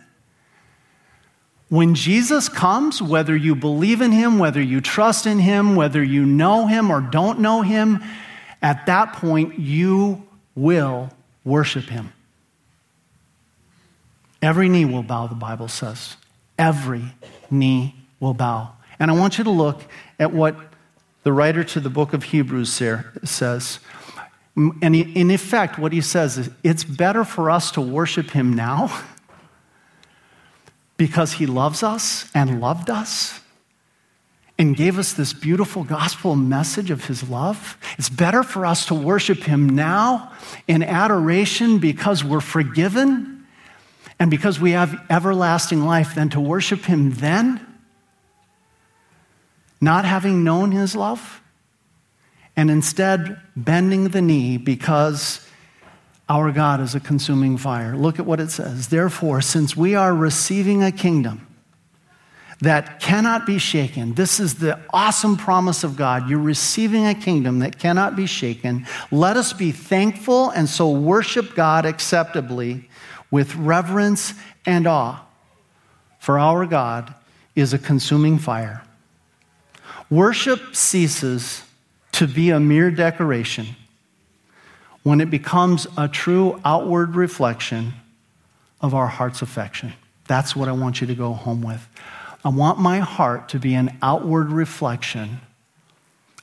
when 1.69 1.93
Jesus 1.93 2.49
comes, 2.49 3.01
whether 3.01 3.35
you 3.35 3.55
believe 3.55 4.01
in 4.01 4.11
him, 4.11 4.39
whether 4.39 4.61
you 4.61 4.81
trust 4.81 5.27
in 5.27 5.37
him, 5.37 5.75
whether 5.75 6.03
you 6.03 6.25
know 6.25 6.65
him 6.65 6.91
or 6.91 6.99
don't 6.99 7.39
know 7.39 7.61
him, 7.61 8.03
at 8.61 8.87
that 8.87 9.13
point 9.13 9.59
you 9.59 10.27
will 10.55 11.11
worship 11.45 11.85
him. 11.85 12.11
Every 14.41 14.67
knee 14.67 14.85
will 14.85 15.03
bow, 15.03 15.27
the 15.27 15.35
Bible 15.35 15.67
says. 15.67 16.15
Every 16.57 17.03
knee 17.51 17.95
will 18.19 18.33
bow. 18.33 18.73
And 18.99 19.09
I 19.09 19.13
want 19.13 19.37
you 19.37 19.43
to 19.45 19.49
look 19.49 19.81
at 20.19 20.33
what 20.33 20.55
the 21.23 21.33
writer 21.33 21.63
to 21.63 21.79
the 21.79 21.89
book 21.89 22.13
of 22.13 22.23
Hebrews 22.23 22.71
says. 23.23 23.79
And 24.55 24.95
in 24.95 25.31
effect, 25.31 25.77
what 25.77 25.93
he 25.93 26.01
says 26.01 26.37
is 26.37 26.49
it's 26.63 26.83
better 26.83 27.23
for 27.23 27.49
us 27.49 27.71
to 27.71 27.81
worship 27.81 28.31
him 28.31 28.53
now 28.53 29.03
because 30.97 31.33
he 31.33 31.45
loves 31.45 31.83
us 31.83 32.29
and 32.33 32.59
loved 32.59 32.89
us 32.89 33.39
and 34.57 34.75
gave 34.75 34.99
us 34.99 35.13
this 35.13 35.31
beautiful 35.31 35.85
gospel 35.85 36.35
message 36.35 36.91
of 36.91 37.05
his 37.05 37.29
love. 37.29 37.77
It's 37.97 38.09
better 38.09 38.43
for 38.43 38.65
us 38.65 38.87
to 38.87 38.93
worship 38.93 39.43
him 39.43 39.69
now 39.69 40.33
in 40.67 40.83
adoration 40.83 41.79
because 41.79 42.25
we're 42.25 42.41
forgiven 42.41 43.47
and 44.19 44.29
because 44.29 44.59
we 44.59 44.71
have 44.71 44.99
everlasting 45.09 45.85
life 45.85 46.13
than 46.13 46.29
to 46.31 46.41
worship 46.41 46.83
him 46.83 47.11
then 47.11 47.65
not 49.81 50.05
having 50.05 50.43
known 50.43 50.71
his 50.71 50.95
love, 50.95 51.41
and 52.55 52.69
instead 52.69 53.39
bending 53.55 54.09
the 54.09 54.21
knee 54.21 54.57
because 54.57 55.45
our 56.27 56.51
God 56.51 56.79
is 56.79 56.93
a 56.93 56.99
consuming 56.99 57.57
fire. 57.57 57.95
Look 57.95 58.19
at 58.19 58.25
what 58.25 58.39
it 58.39 58.51
says. 58.51 58.89
Therefore, 58.89 59.41
since 59.41 59.75
we 59.75 59.95
are 59.95 60.13
receiving 60.13 60.83
a 60.83 60.91
kingdom 60.91 61.47
that 62.61 62.99
cannot 62.99 63.47
be 63.47 63.57
shaken, 63.57 64.13
this 64.13 64.39
is 64.39 64.55
the 64.55 64.79
awesome 64.91 65.37
promise 65.37 65.83
of 65.83 65.95
God. 65.95 66.29
You're 66.29 66.39
receiving 66.39 67.07
a 67.07 67.15
kingdom 67.15 67.59
that 67.59 67.79
cannot 67.79 68.15
be 68.15 68.27
shaken. 68.27 68.85
Let 69.09 69.37
us 69.37 69.53
be 69.53 69.71
thankful 69.71 70.49
and 70.49 70.69
so 70.69 70.91
worship 70.91 71.55
God 71.55 71.85
acceptably 71.85 72.89
with 73.31 73.55
reverence 73.55 74.33
and 74.65 74.85
awe. 74.85 75.25
For 76.19 76.37
our 76.37 76.65
God 76.65 77.15
is 77.55 77.73
a 77.73 77.79
consuming 77.79 78.37
fire. 78.37 78.83
Worship 80.09 80.75
ceases 80.75 81.63
to 82.13 82.27
be 82.27 82.49
a 82.49 82.59
mere 82.59 82.89
decoration 82.89 83.67
when 85.03 85.21
it 85.21 85.29
becomes 85.29 85.87
a 85.97 86.07
true 86.07 86.59
outward 86.65 87.15
reflection 87.15 87.93
of 88.81 88.93
our 88.93 89.07
heart's 89.07 89.41
affection. 89.41 89.93
That's 90.27 90.55
what 90.55 90.67
I 90.67 90.71
want 90.71 91.01
you 91.01 91.07
to 91.07 91.15
go 91.15 91.33
home 91.33 91.61
with. 91.61 91.87
I 92.43 92.49
want 92.49 92.79
my 92.79 92.99
heart 92.99 93.49
to 93.49 93.59
be 93.59 93.73
an 93.73 93.97
outward 94.01 94.51
reflection 94.51 95.41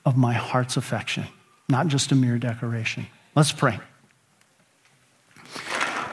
of 0.04 0.16
my 0.16 0.34
heart's 0.34 0.76
affection, 0.76 1.24
not 1.68 1.88
just 1.88 2.12
a 2.12 2.14
mere 2.14 2.38
decoration. 2.38 3.06
Let's 3.34 3.52
pray. 3.52 3.80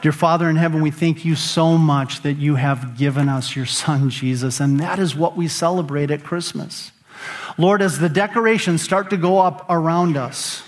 Dear 0.02 0.12
Father 0.12 0.50
in 0.50 0.56
heaven, 0.56 0.82
we 0.82 0.90
thank 0.90 1.24
you 1.24 1.34
so 1.34 1.78
much 1.78 2.22
that 2.22 2.34
you 2.34 2.56
have 2.56 2.98
given 2.98 3.28
us 3.28 3.56
your 3.56 3.64
Son, 3.66 4.10
Jesus, 4.10 4.60
and 4.60 4.78
that 4.80 4.98
is 4.98 5.14
what 5.14 5.36
we 5.36 5.48
celebrate 5.48 6.10
at 6.10 6.22
Christmas. 6.22 6.92
Lord, 7.56 7.82
as 7.82 7.98
the 7.98 8.08
decorations 8.08 8.82
start 8.82 9.10
to 9.10 9.16
go 9.16 9.38
up 9.38 9.66
around 9.68 10.16
us, 10.16 10.62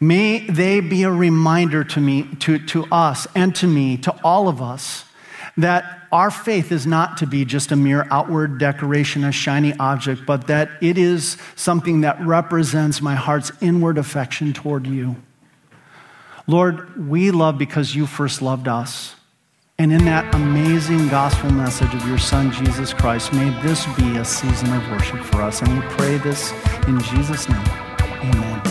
may 0.00 0.40
they 0.40 0.80
be 0.80 1.02
a 1.04 1.10
reminder 1.10 1.84
to 1.84 2.00
me, 2.00 2.28
to, 2.40 2.58
to 2.66 2.84
us, 2.92 3.26
and 3.34 3.54
to 3.56 3.66
me, 3.66 3.96
to 3.98 4.14
all 4.22 4.48
of 4.48 4.60
us, 4.60 5.04
that 5.56 6.00
our 6.12 6.30
faith 6.30 6.70
is 6.70 6.86
not 6.86 7.16
to 7.18 7.26
be 7.26 7.44
just 7.44 7.72
a 7.72 7.76
mere 7.76 8.06
outward 8.10 8.58
decoration, 8.58 9.24
a 9.24 9.32
shiny 9.32 9.74
object, 9.78 10.26
but 10.26 10.46
that 10.46 10.70
it 10.80 10.98
is 10.98 11.36
something 11.56 12.02
that 12.02 12.20
represents 12.20 13.00
my 13.00 13.14
heart's 13.14 13.50
inward 13.60 13.98
affection 13.98 14.52
toward 14.52 14.86
you. 14.86 15.16
Lord, 16.46 17.08
we 17.08 17.30
love 17.30 17.58
because 17.58 17.94
you 17.94 18.06
first 18.06 18.42
loved 18.42 18.68
us. 18.68 19.16
And 19.76 19.92
in 19.92 20.04
that 20.04 20.32
amazing 20.36 21.08
gospel 21.08 21.50
message 21.50 21.92
of 21.94 22.06
your 22.06 22.18
Son, 22.18 22.52
Jesus 22.52 22.94
Christ, 22.94 23.32
may 23.32 23.50
this 23.60 23.84
be 23.96 24.16
a 24.18 24.24
season 24.24 24.72
of 24.72 24.88
worship 24.88 25.20
for 25.24 25.42
us. 25.42 25.62
And 25.62 25.80
we 25.80 25.86
pray 25.96 26.16
this 26.18 26.52
in 26.86 27.00
Jesus' 27.00 27.48
name. 27.48 27.64
Amen. 27.98 28.64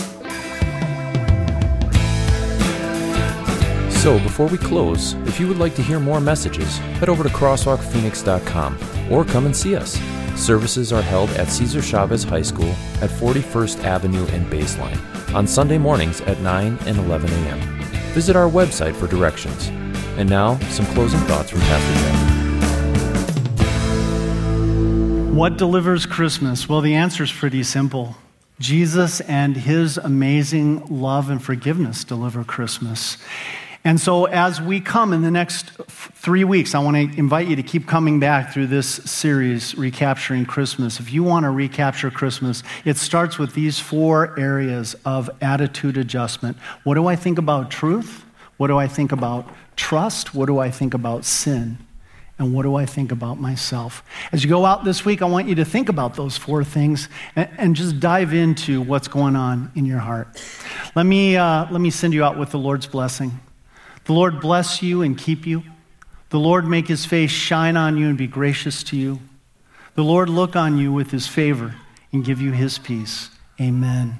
So, 3.92 4.18
before 4.20 4.48
we 4.48 4.58
close, 4.58 5.14
if 5.28 5.42
you 5.42 5.48
would 5.50 5.60
like 5.60 5.76
to 5.76 5.84
hear 5.84 6.00
more 6.00 6.22
messages, 6.22 6.78
head 6.78 7.10
over 7.10 7.24
to 7.24 7.30
crosswalkphoenix.com 7.30 9.12
or 9.12 9.26
come 9.26 9.46
and 9.46 9.56
see 9.56 9.76
us. 9.76 10.00
Services 10.36 10.94
are 10.94 11.02
held 11.02 11.30
at 11.32 11.50
Cesar 11.50 11.82
Chavez 11.82 12.24
High 12.24 12.42
School 12.42 12.72
at 13.02 13.10
41st 13.10 13.84
Avenue 13.84 14.26
and 14.28 14.46
Baseline 14.48 15.00
on 15.36 15.48
Sunday 15.48 15.78
mornings 15.78 16.22
at 16.22 16.40
9 16.40 16.78
and 16.86 16.98
11 16.98 17.30
a.m. 17.30 17.60
Visit 18.14 18.38
our 18.38 18.50
website 18.50 18.96
for 18.96 19.08
directions. 19.08 19.70
And 20.18 20.30
now, 20.30 20.60
some 20.70 20.86
closing 20.88 21.20
thoughts 21.22 21.50
from 21.50 21.62
Pastor 21.62 21.94
Jeff. 21.94 22.34
What 25.34 25.58
delivers 25.58 26.06
Christmas? 26.06 26.70
Well, 26.70 26.82
the 26.82 26.94
answer 26.94 27.24
is 27.24 27.32
pretty 27.32 27.64
simple. 27.64 28.16
Jesus 28.60 29.20
and 29.22 29.58
his 29.58 29.98
amazing 29.98 30.86
love 31.02 31.32
and 31.32 31.44
forgiveness 31.44 32.04
deliver 32.04 32.44
Christmas. 32.44 33.18
And 33.84 34.00
so, 34.00 34.26
as 34.26 34.62
we 34.62 34.80
come 34.80 35.12
in 35.12 35.24
the 35.24 35.32
next 35.32 35.72
three 35.90 36.44
weeks, 36.44 36.76
I 36.76 36.80
want 36.80 36.96
to 36.96 37.20
invite 37.20 37.48
you 37.48 37.56
to 37.58 37.64
keep 37.64 37.88
coming 37.88 38.20
back 38.20 38.54
through 38.54 38.68
this 38.68 38.88
series, 38.88 39.76
Recapturing 39.76 40.46
Christmas. 40.46 41.00
If 41.00 41.12
you 41.12 41.24
want 41.24 41.44
to 41.44 41.50
recapture 41.50 42.12
Christmas, 42.12 42.64
it 42.86 42.98
starts 42.98 43.38
with 43.40 43.56
these 43.56 43.80
four 43.80 44.40
areas 44.40 44.96
of 45.04 45.30
attitude 45.42 45.98
adjustment. 45.98 46.56
What 46.84 46.94
do 46.94 47.08
I 47.08 47.16
think 47.16 47.40
about 47.40 47.72
truth? 47.72 48.23
What 48.58 48.68
do 48.68 48.78
I 48.78 48.88
think 48.88 49.12
about 49.12 49.48
trust? 49.76 50.36
What 50.36 50.46
do 50.46 50.60
I 50.60 50.70
think 50.72 50.94
about 50.94 51.26
sin? 51.26 51.78
And 52.40 52.54
what 52.54 52.64
do 52.64 52.76
I 52.76 52.86
think 52.86 53.12
about 53.12 53.40
myself? 53.40 54.04
As 54.32 54.44
you 54.44 54.50
go 54.50 54.66
out 54.66 54.84
this 54.84 55.06
week, 55.06 55.22
I 55.22 55.26
want 55.26 55.48
you 55.48 55.56
to 55.56 55.66
think 55.66 55.88
about 55.88 56.16
those 56.16 56.36
four 56.36 56.64
things 56.64 57.08
and, 57.36 57.50
and 57.58 57.76
just 57.76 58.00
dive 58.00 58.34
into 58.34 58.82
what's 58.82 59.08
going 59.08 59.36
on 59.36 59.72
in 59.76 59.86
your 59.86 60.00
heart. 60.00 60.44
Let 60.96 61.06
me, 61.06 61.38
uh, 61.38 61.68
let 61.72 61.80
me 61.80 61.92
send 61.92 62.14
you 62.14 62.24
out 62.24 62.38
with 62.38 62.50
the 62.52 62.58
Lord's 62.58 62.88
blessing. 62.88 63.40
The 64.06 64.14
Lord 64.14 64.42
bless 64.42 64.82
you 64.82 65.04
and 65.04 65.18
keep 65.18 65.46
you. 65.46 65.64
The 66.30 66.40
Lord 66.40 66.68
make 66.68 66.88
his 66.88 67.06
face 67.06 67.32
shine 67.32 67.78
on 67.78 67.98
you 67.98 68.08
and 68.08 68.18
be 68.18 68.28
gracious 68.28 68.84
to 68.86 68.98
you. 68.98 69.20
The 69.96 70.04
Lord 70.04 70.28
look 70.28 70.56
on 70.56 70.78
you 70.78 70.92
with 70.92 71.12
his 71.12 71.28
favor 71.28 71.76
and 72.12 72.26
give 72.26 72.42
you 72.42 72.52
his 72.52 72.80
peace. 72.80 73.30
Amen. 73.62 74.18